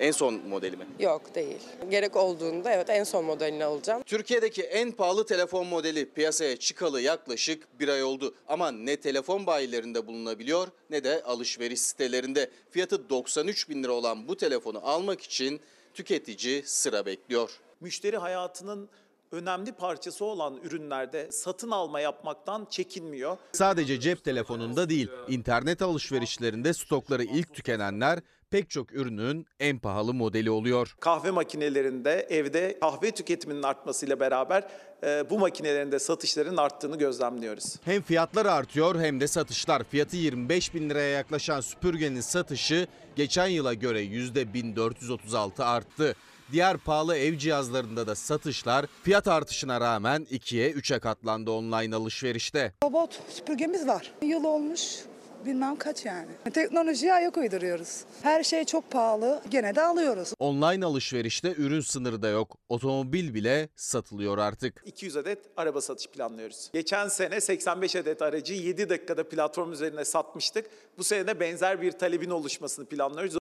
En 0.00 0.10
son 0.10 0.34
modeli 0.48 0.76
mi? 0.76 0.86
Yok 1.00 1.34
değil. 1.34 1.58
Gerek 1.90 2.16
olduğunda 2.16 2.72
evet 2.72 2.90
en 2.90 3.04
son 3.04 3.24
modelini 3.24 3.64
alacağım. 3.64 4.02
Türkiye'deki 4.02 4.62
en 4.62 4.92
pahalı 4.92 5.26
telefon 5.26 5.66
modeli 5.66 6.10
piyasaya 6.10 6.56
çıkalı 6.56 7.00
yaklaşık 7.00 7.80
bir 7.80 7.88
ay 7.88 8.02
oldu. 8.04 8.34
Ama 8.48 8.70
ne 8.70 8.96
telefon 8.96 9.46
bayilerinde 9.46 10.06
bulunabiliyor 10.06 10.68
ne 10.90 11.04
de 11.04 11.22
alışveriş 11.22 11.80
sitelerinde. 11.80 12.50
Fiyatı 12.70 13.08
93 13.10 13.68
bin 13.68 13.82
lira 13.82 13.92
olan 13.92 14.28
bu 14.28 14.36
telefonu 14.36 14.80
almak 14.82 15.20
için 15.20 15.60
tüketici 15.94 16.62
sıra 16.66 17.06
bekliyor. 17.06 17.50
müşteri 17.80 18.16
hayatının 18.16 18.88
önemli 19.32 19.72
parçası 19.72 20.24
olan 20.24 20.56
ürünlerde 20.62 21.32
satın 21.32 21.70
alma 21.70 22.00
yapmaktan 22.00 22.66
çekinmiyor. 22.70 23.36
Sadece 23.52 24.00
cep 24.00 24.24
telefonunda 24.24 24.88
değil, 24.88 25.08
internet 25.28 25.82
alışverişlerinde 25.82 26.74
stokları 26.74 27.24
ilk 27.24 27.54
tükenenler 27.54 28.20
pek 28.54 28.70
çok 28.70 28.92
ürünün 28.92 29.46
en 29.60 29.78
pahalı 29.78 30.14
modeli 30.14 30.50
oluyor. 30.50 30.94
Kahve 31.00 31.30
makinelerinde 31.30 32.26
evde 32.30 32.78
kahve 32.80 33.10
tüketiminin 33.10 33.62
artmasıyla 33.62 34.20
beraber 34.20 34.64
e, 35.04 35.30
bu 35.30 35.38
makinelerin 35.38 35.92
de 35.92 35.98
satışların 35.98 36.56
arttığını 36.56 36.98
gözlemliyoruz. 36.98 37.76
Hem 37.84 38.02
fiyatlar 38.02 38.46
artıyor 38.46 39.00
hem 39.00 39.20
de 39.20 39.26
satışlar. 39.26 39.84
Fiyatı 39.84 40.16
25 40.16 40.74
bin 40.74 40.90
liraya 40.90 41.10
yaklaşan 41.10 41.60
süpürgenin 41.60 42.20
satışı 42.20 42.86
geçen 43.16 43.46
yıla 43.46 43.74
göre 43.74 44.04
%1436 44.04 45.64
arttı. 45.64 46.16
Diğer 46.52 46.76
pahalı 46.76 47.16
ev 47.16 47.38
cihazlarında 47.38 48.06
da 48.06 48.14
satışlar 48.14 48.86
fiyat 49.02 49.28
artışına 49.28 49.80
rağmen 49.80 50.26
2'ye 50.30 50.70
3'e 50.70 50.98
katlandı 50.98 51.50
online 51.50 51.96
alışverişte. 51.96 52.72
Robot 52.84 53.20
süpürgemiz 53.28 53.86
var. 53.86 54.12
Yıl 54.22 54.44
olmuş 54.44 55.04
bilmem 55.46 55.76
kaç 55.76 56.04
yani. 56.06 56.28
Teknolojiye 56.54 57.12
ayak 57.14 57.36
uyduruyoruz. 57.36 58.04
Her 58.22 58.42
şey 58.42 58.64
çok 58.64 58.90
pahalı 58.90 59.42
gene 59.50 59.74
de 59.76 59.82
alıyoruz. 59.82 60.34
Online 60.38 60.84
alışverişte 60.84 61.54
ürün 61.54 61.80
sınırı 61.80 62.22
da 62.22 62.28
yok. 62.28 62.56
Otomobil 62.68 63.34
bile 63.34 63.68
satılıyor 63.76 64.38
artık. 64.38 64.82
200 64.86 65.16
adet 65.16 65.38
araba 65.56 65.80
satış 65.80 66.06
planlıyoruz. 66.06 66.70
Geçen 66.72 67.08
sene 67.08 67.40
85 67.40 67.96
adet 67.96 68.22
aracı 68.22 68.54
7 68.54 68.88
dakikada 68.88 69.28
platform 69.28 69.72
üzerine 69.72 70.04
satmıştık. 70.04 70.66
Bu 70.98 71.04
sene 71.04 71.26
de 71.26 71.40
benzer 71.40 71.82
bir 71.82 71.92
talebin 71.92 72.30
oluşmasını 72.30 72.86
planlıyoruz. 72.86 73.38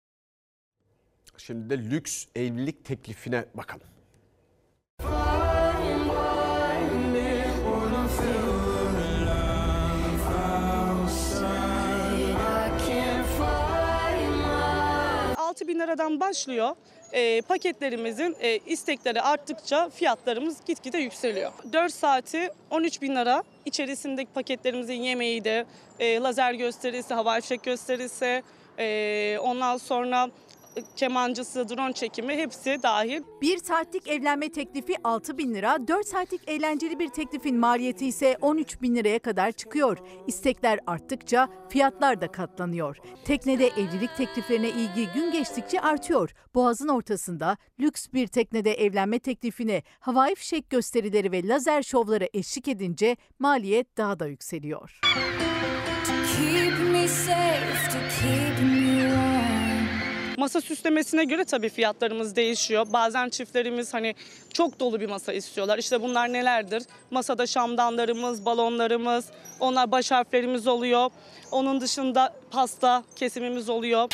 Şimdi 1.38 1.70
de 1.70 1.78
lüks 1.78 2.26
evlilik 2.36 2.86
teklifine 2.86 3.46
bakalım. 3.54 3.88
Liradan 15.82 16.20
başlıyor. 16.20 16.76
Ee, 17.14 17.42
paketlerimizin 17.42 18.36
e, 18.40 18.58
istekleri 18.58 19.22
arttıkça 19.22 19.90
fiyatlarımız 19.90 20.58
gitgide 20.66 20.98
yükseliyor. 20.98 21.52
4 21.74 21.94
saati 21.94 22.50
13 22.70 23.02
bin 23.02 23.16
lira. 23.16 23.44
İçerisindeki 23.66 24.32
paketlerimizin 24.34 24.94
yemeği 25.02 25.44
de 25.44 25.66
e, 26.00 26.20
lazer 26.20 26.54
gösterisi, 26.54 27.14
havai 27.14 27.42
gösterisi, 27.64 28.44
e, 28.80 29.38
ondan 29.42 29.78
sonra 29.78 30.30
kemancısı, 30.96 31.70
drone 31.70 31.94
çekimi 31.94 32.34
hepsi 32.34 32.80
dahil. 32.84 33.22
Bir 33.42 33.58
saatlik 33.58 34.08
evlenme 34.08 34.52
teklifi 34.52 34.96
6 35.04 35.38
bin 35.38 35.54
lira, 35.54 35.88
4 35.88 36.08
saatlik 36.08 36.50
eğlenceli 36.50 37.00
bir 37.00 37.10
teklifin 37.10 37.58
maliyeti 37.58 38.08
ise 38.08 38.38
13 38.42 38.82
bin 38.82 38.96
liraya 38.96 39.20
kadar 39.20 39.52
çıkıyor. 39.52 39.98
İstekler 40.28 40.80
arttıkça 40.88 41.50
fiyatlar 41.70 42.22
da 42.22 42.32
katlanıyor. 42.32 42.98
Teknede 43.26 43.68
evlilik 43.68 44.18
tekliflerine 44.18 44.70
ilgi 44.70 45.08
gün 45.14 45.32
geçtikçe 45.32 45.82
artıyor. 45.82 46.34
Boğazın 46.56 46.88
ortasında 46.88 47.58
lüks 47.80 48.08
bir 48.14 48.28
teknede 48.28 48.74
evlenme 48.74 49.20
teklifine 49.20 49.84
havai 50.00 50.36
fişek 50.36 50.70
gösterileri 50.70 51.32
ve 51.32 51.48
lazer 51.48 51.82
şovları 51.82 52.30
eşlik 52.34 52.68
edince 52.68 53.18
maliyet 53.40 53.98
daha 53.98 54.20
da 54.20 54.28
yükseliyor. 54.28 55.00
Keep 56.38 56.92
me 56.92 57.08
safe 57.08 57.90
to 57.92 57.98
keep. 58.22 58.51
Masa 60.42 60.62
süslemesine 60.62 61.24
göre 61.24 61.44
tabii 61.46 61.70
fiyatlarımız 61.70 62.36
değişiyor. 62.36 62.88
Bazen 62.94 63.30
çiftlerimiz 63.30 63.94
hani 63.94 64.16
çok 64.54 64.80
dolu 64.80 65.00
bir 65.00 65.06
masa 65.06 65.34
istiyorlar. 65.34 65.78
İşte 65.78 66.02
bunlar 66.02 66.34
nelerdir? 66.34 66.84
Masada 67.12 67.48
şamdanlarımız, 67.48 68.46
balonlarımız, 68.46 69.26
onlar 69.60 69.92
baş 69.92 70.12
harflerimiz 70.12 70.68
oluyor. 70.68 71.10
Onun 71.52 71.82
dışında 71.82 72.34
pasta 72.52 73.04
kesimimiz 73.16 73.70
oluyor. 73.70 74.10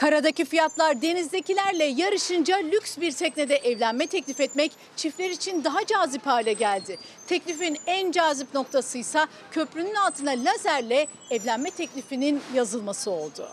Karadaki 0.00 0.44
fiyatlar 0.44 1.02
denizdekilerle 1.02 1.84
yarışınca 1.84 2.56
lüks 2.56 2.98
bir 2.98 3.12
teknede 3.12 3.56
evlenme 3.56 4.06
teklif 4.06 4.40
etmek 4.40 4.72
çiftler 4.96 5.30
için 5.30 5.64
daha 5.64 5.86
cazip 5.86 6.26
hale 6.26 6.52
geldi. 6.52 6.98
Teklifin 7.26 7.78
en 7.86 8.12
cazip 8.12 8.54
noktası 8.54 8.98
ise 8.98 9.20
köprünün 9.50 9.94
altına 9.94 10.30
lazerle 10.30 11.06
evlenme 11.30 11.70
teklifinin 11.70 12.42
yazılması 12.54 13.10
oldu. 13.10 13.48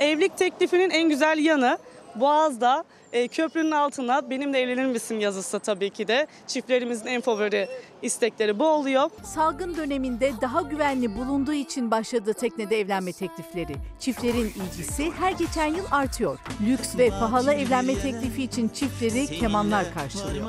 Evlilik 0.00 0.36
teklifinin 0.38 0.90
en 0.90 1.08
güzel 1.08 1.38
yanı 1.38 1.78
Boğaz'da 2.14 2.84
e, 3.12 3.28
köprünün 3.28 3.70
altına 3.70 4.30
benimle 4.30 4.58
evlenir 4.60 4.86
misin 4.86 5.20
yazısı 5.20 5.58
tabii 5.58 5.90
ki 5.90 6.08
de. 6.08 6.26
Çiftlerimizin 6.46 7.06
en 7.06 7.20
favori 7.20 7.68
istekleri 8.02 8.58
bu 8.58 8.66
oluyor. 8.66 9.10
Salgın 9.24 9.76
döneminde 9.76 10.32
daha 10.40 10.62
güvenli 10.62 11.16
bulunduğu 11.16 11.52
için 11.52 11.90
başladı 11.90 12.34
teknede 12.34 12.80
evlenme 12.80 13.12
teklifleri. 13.12 13.74
Çiftlerin 13.98 14.52
ilgisi 14.56 15.10
her 15.10 15.32
geçen 15.32 15.66
yıl 15.66 15.84
artıyor. 15.90 16.38
Lüks 16.66 16.98
ve 16.98 17.10
pahalı 17.10 17.54
evlenme 17.54 17.94
teklifi 17.94 18.42
için 18.42 18.68
çiftleri 18.68 19.26
kemanlar 19.26 19.94
karşılıyor. 19.94 20.46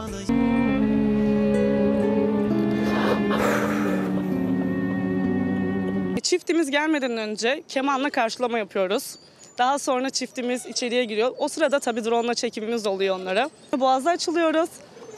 Çiftimiz 6.22 6.72
gelmeden 6.72 7.18
önce 7.18 7.64
kemanla 7.68 8.10
karşılama 8.10 8.58
yapıyoruz. 8.58 9.16
Daha 9.58 9.80
sonra 9.80 10.10
çiftimiz 10.10 10.66
içeriye 10.66 11.06
giriyor. 11.06 11.32
O 11.38 11.48
sırada 11.48 11.80
tabii 11.80 12.06
drone 12.06 12.34
çekimimiz 12.34 12.88
oluyor 12.88 13.16
onlara. 13.16 13.50
Boğaz'da 13.80 14.10
açılıyoruz. 14.10 14.70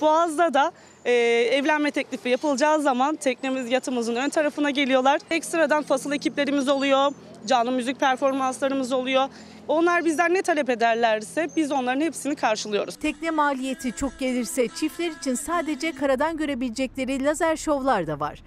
Boğaz'da 0.02 0.54
da 0.54 0.72
e, 1.06 1.12
evlenme 1.52 1.92
teklifi 1.92 2.30
yapılacağı 2.30 2.82
zaman 2.82 3.16
teknemiz 3.16 3.72
yatımızın 3.72 4.16
ön 4.16 4.30
tarafına 4.30 4.70
geliyorlar. 4.70 5.20
Ekstradan 5.32 5.84
fasıl 5.84 6.12
ekiplerimiz 6.12 6.70
oluyor. 6.70 7.12
Canlı 7.46 7.72
müzik 7.72 8.00
performanslarımız 8.00 8.92
oluyor. 8.92 9.30
Onlar 9.68 10.06
bizden 10.06 10.34
ne 10.34 10.42
talep 10.42 10.70
ederlerse 10.70 11.48
biz 11.56 11.72
onların 11.72 12.02
hepsini 12.02 12.36
karşılıyoruz. 12.36 12.96
Tekne 12.96 13.32
maliyeti 13.32 13.96
çok 13.96 14.20
gelirse 14.20 14.68
çiftler 14.68 15.12
için 15.12 15.36
sadece 15.36 15.92
karadan 15.92 16.38
görebilecekleri 16.38 17.24
lazer 17.24 17.56
şovlar 17.56 18.08
da 18.08 18.20
var. 18.20 18.44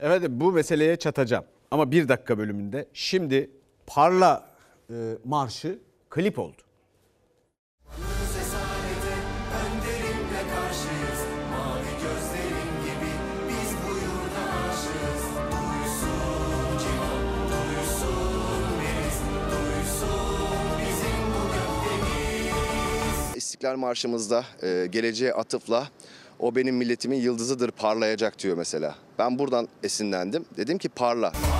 Evet 0.00 0.22
bu 0.28 0.52
meseleye 0.52 0.96
çatacağım. 0.96 1.44
Ama 1.70 1.90
bir 1.90 2.08
dakika 2.08 2.38
bölümünde 2.38 2.88
şimdi 2.92 3.50
Parla 3.86 4.49
e, 4.90 5.18
marşı 5.24 5.78
klip 6.10 6.38
oldu. 6.38 6.62
İstiklal 23.36 23.76
Marşımızda 23.76 24.44
e, 24.62 24.86
geleceğe 24.90 25.32
atıfla 25.32 25.88
o 26.38 26.56
benim 26.56 26.76
milletimin 26.76 27.20
yıldızıdır 27.20 27.70
parlayacak 27.70 28.38
diyor 28.38 28.56
mesela. 28.56 28.94
Ben 29.18 29.38
buradan 29.38 29.68
esinlendim. 29.82 30.44
Dedim 30.56 30.78
ki 30.78 30.88
parla. 30.88 31.32
İstiklal 31.32 31.59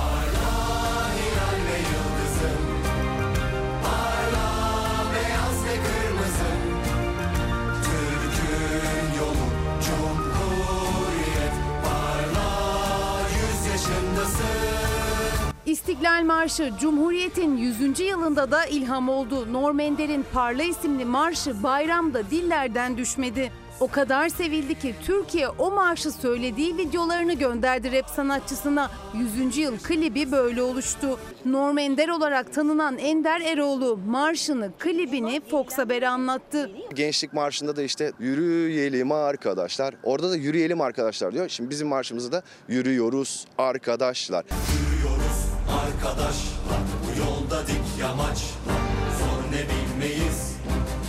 İstiklal 16.01 16.23
Marşı 16.23 16.71
Cumhuriyet'in 16.79 17.57
100. 17.57 17.99
yılında 17.99 18.51
da 18.51 18.65
ilham 18.65 19.09
oldu. 19.09 19.53
Norm 19.53 19.79
Ender'in 19.79 20.25
Parla 20.33 20.63
isimli 20.63 21.05
marşı 21.05 21.63
bayramda 21.63 22.29
dillerden 22.29 22.97
düşmedi. 22.97 23.51
O 23.79 23.87
kadar 23.87 24.29
sevildi 24.29 24.79
ki 24.79 24.95
Türkiye 25.05 25.49
o 25.49 25.71
marşı 25.71 26.11
söylediği 26.11 26.77
videolarını 26.77 27.33
gönderdi 27.33 27.91
rap 27.91 28.09
sanatçısına. 28.09 28.91
100. 29.47 29.57
yıl 29.57 29.77
klibi 29.79 30.31
böyle 30.31 30.61
oluştu. 30.61 31.19
Norm 31.45 31.77
Ender 31.77 32.09
olarak 32.09 32.53
tanınan 32.53 32.97
Ender 32.97 33.41
Eroğlu 33.41 33.99
marşını, 34.07 34.71
klibini 34.79 35.41
Fox 35.51 35.77
Haber'e 35.77 36.07
anlattı. 36.07 36.71
Gençlik 36.93 37.33
marşında 37.33 37.75
da 37.75 37.81
işte 37.83 38.11
yürüyelim 38.19 39.11
arkadaşlar. 39.11 39.95
Orada 40.03 40.29
da 40.29 40.35
yürüyelim 40.35 40.81
arkadaşlar 40.81 41.33
diyor. 41.33 41.49
Şimdi 41.49 41.69
bizim 41.69 41.87
marşımızda 41.87 42.31
da 42.31 42.43
yürüyoruz 42.67 43.45
arkadaşlar. 43.57 44.45
Arkadaşlar 45.73 46.79
bu 47.03 47.19
yolda 47.19 47.67
dik 47.67 47.99
yamaç 48.01 48.37
Zor 49.19 49.51
ne 49.51 49.61
bilmeyiz 49.69 50.55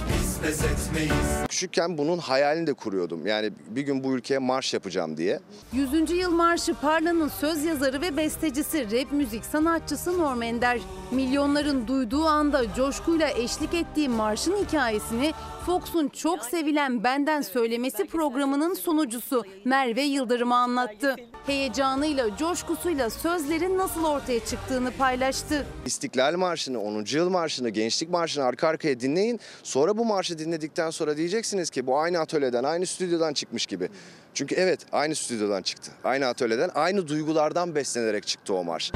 Biz 0.08 0.40
pes 0.40 0.64
etmeyiz 0.64 1.42
Küçükken 1.48 1.98
bunun 1.98 2.18
hayalini 2.18 2.66
de 2.66 2.72
kuruyordum. 2.74 3.26
Yani 3.26 3.50
bir 3.68 3.82
gün 3.82 4.04
bu 4.04 4.12
ülkeye 4.12 4.38
marş 4.38 4.74
yapacağım 4.74 5.16
diye. 5.16 5.40
100. 5.72 6.10
yıl 6.10 6.30
marşı 6.30 6.74
Parla'nın 6.74 7.28
söz 7.28 7.64
yazarı 7.64 8.00
ve 8.00 8.16
bestecisi, 8.16 8.84
rap 8.84 9.12
müzik 9.12 9.44
sanatçısı 9.44 10.18
Norm 10.18 10.42
Ender. 10.42 10.78
Milyonların 11.10 11.88
duyduğu 11.88 12.24
anda 12.24 12.74
coşkuyla 12.74 13.28
eşlik 13.28 13.74
ettiği 13.74 14.08
marşın 14.08 14.56
hikayesini 14.64 15.32
Fox'un 15.66 16.08
çok 16.08 16.44
sevilen 16.44 17.04
Benden 17.04 17.42
Söylemesi 17.42 18.04
programının 18.06 18.74
sunucusu 18.74 19.44
Merve 19.64 20.02
Yıldırım'a 20.02 20.56
anlattı. 20.56 21.16
Heyecanıyla, 21.46 22.36
coşkusuyla 22.36 23.10
sözlerin 23.10 23.78
nasıl 23.78 24.04
ortaya 24.04 24.44
çıktığını 24.44 24.90
paylaştı. 24.90 25.66
İstiklal 25.86 26.36
Marşı'nı, 26.36 26.80
10. 26.80 27.04
Yıl 27.08 27.28
Marşı'nı, 27.30 27.68
Gençlik 27.68 28.10
Marşı'nı 28.10 28.44
arka 28.44 28.68
arkaya 28.68 29.00
dinleyin. 29.00 29.40
Sonra 29.62 29.96
bu 29.98 30.04
marşı 30.04 30.38
dinledikten 30.38 30.90
sonra 30.90 31.16
diyeceksiniz 31.16 31.70
ki 31.70 31.86
bu 31.86 31.98
aynı 31.98 32.18
atölyeden, 32.18 32.64
aynı 32.64 32.86
stüdyodan 32.86 33.32
çıkmış 33.32 33.66
gibi. 33.66 33.88
Çünkü 34.34 34.54
evet 34.54 34.80
aynı 34.92 35.14
stüdyodan 35.14 35.62
çıktı. 35.62 35.92
Aynı 36.04 36.26
atölyeden, 36.26 36.70
aynı 36.74 37.08
duygulardan 37.08 37.74
beslenerek 37.74 38.26
çıktı 38.26 38.54
o 38.54 38.64
marş. 38.64 38.92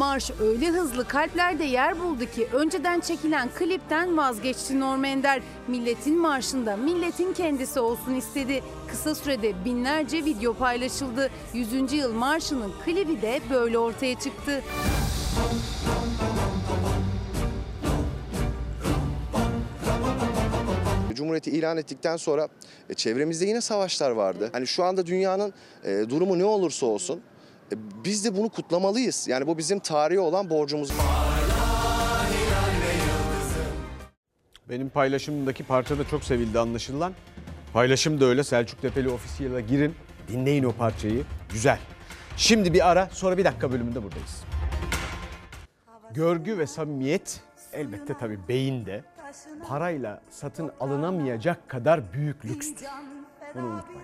Marş 0.00 0.30
öyle 0.40 0.68
hızlı 0.68 1.08
kalplerde 1.08 1.64
yer 1.64 2.00
buldu 2.00 2.24
ki 2.34 2.48
önceden 2.52 3.00
çekilen 3.00 3.48
klipten 3.58 4.16
vazgeçti 4.16 4.80
Norm 4.80 5.04
Ender. 5.04 5.42
Milletin 5.68 6.18
marşında 6.18 6.76
milletin 6.76 7.32
kendisi 7.32 7.80
olsun 7.80 8.14
istedi. 8.14 8.62
Kısa 8.88 9.14
sürede 9.14 9.64
binlerce 9.64 10.24
video 10.24 10.54
paylaşıldı. 10.54 11.30
100. 11.54 11.92
yıl 11.92 12.12
marşının 12.12 12.72
klibi 12.84 13.22
de 13.22 13.40
böyle 13.50 13.78
ortaya 13.78 14.18
çıktı. 14.18 14.62
Cumhuriyeti 21.14 21.50
ilan 21.50 21.76
ettikten 21.76 22.16
sonra 22.16 22.48
e, 22.90 22.94
çevremizde 22.94 23.46
yine 23.46 23.60
savaşlar 23.60 24.10
vardı. 24.10 24.50
Hani 24.52 24.66
şu 24.66 24.84
anda 24.84 25.06
dünyanın 25.06 25.52
e, 25.84 26.04
durumu 26.10 26.38
ne 26.38 26.44
olursa 26.44 26.86
olsun 26.86 27.20
biz 28.04 28.24
de 28.24 28.36
bunu 28.36 28.48
kutlamalıyız. 28.48 29.28
Yani 29.28 29.46
bu 29.46 29.58
bizim 29.58 29.78
tarihi 29.78 30.20
olan 30.20 30.50
borcumuz. 30.50 30.90
Benim 34.68 34.88
paylaşımımdaki 34.88 35.64
parça 35.64 35.98
da 35.98 36.08
çok 36.08 36.24
sevildi 36.24 36.58
anlaşılan. 36.58 37.12
Paylaşım 37.72 38.20
da 38.20 38.24
öyle. 38.24 38.44
Selçuk 38.44 38.82
Tepeli 38.82 39.08
Official'a 39.08 39.60
girin. 39.60 39.94
Dinleyin 40.28 40.64
o 40.64 40.72
parçayı. 40.72 41.24
Güzel. 41.52 41.78
Şimdi 42.36 42.74
bir 42.74 42.90
ara 42.90 43.08
sonra 43.12 43.38
bir 43.38 43.44
dakika 43.44 43.72
bölümünde 43.72 44.02
buradayız. 44.02 44.44
Görgü 46.14 46.58
ve 46.58 46.66
samimiyet 46.66 47.40
elbette 47.72 48.14
tabii 48.18 48.38
beyinde 48.48 49.04
parayla 49.68 50.22
satın 50.30 50.72
alınamayacak 50.80 51.68
kadar 51.68 52.12
büyük 52.12 52.44
lükstür. 52.44 52.86
Bunu 53.54 53.66
unutmayın. 53.66 54.02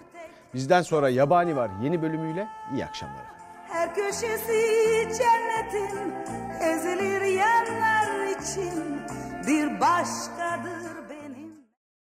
Bizden 0.55 0.83
sonra 0.83 1.09
Yabani 1.09 1.57
var 1.57 1.71
yeni 1.83 2.03
bölümüyle 2.03 2.49
iyi 2.75 2.85
akşamlar. 2.85 3.36
Her 3.69 3.95
köşesi 3.95 5.09
cennetin 5.19 6.15
ezilir 6.61 7.23
yerler 7.23 8.27
için 8.27 9.03
bir 9.47 9.81
başkadır. 9.81 10.76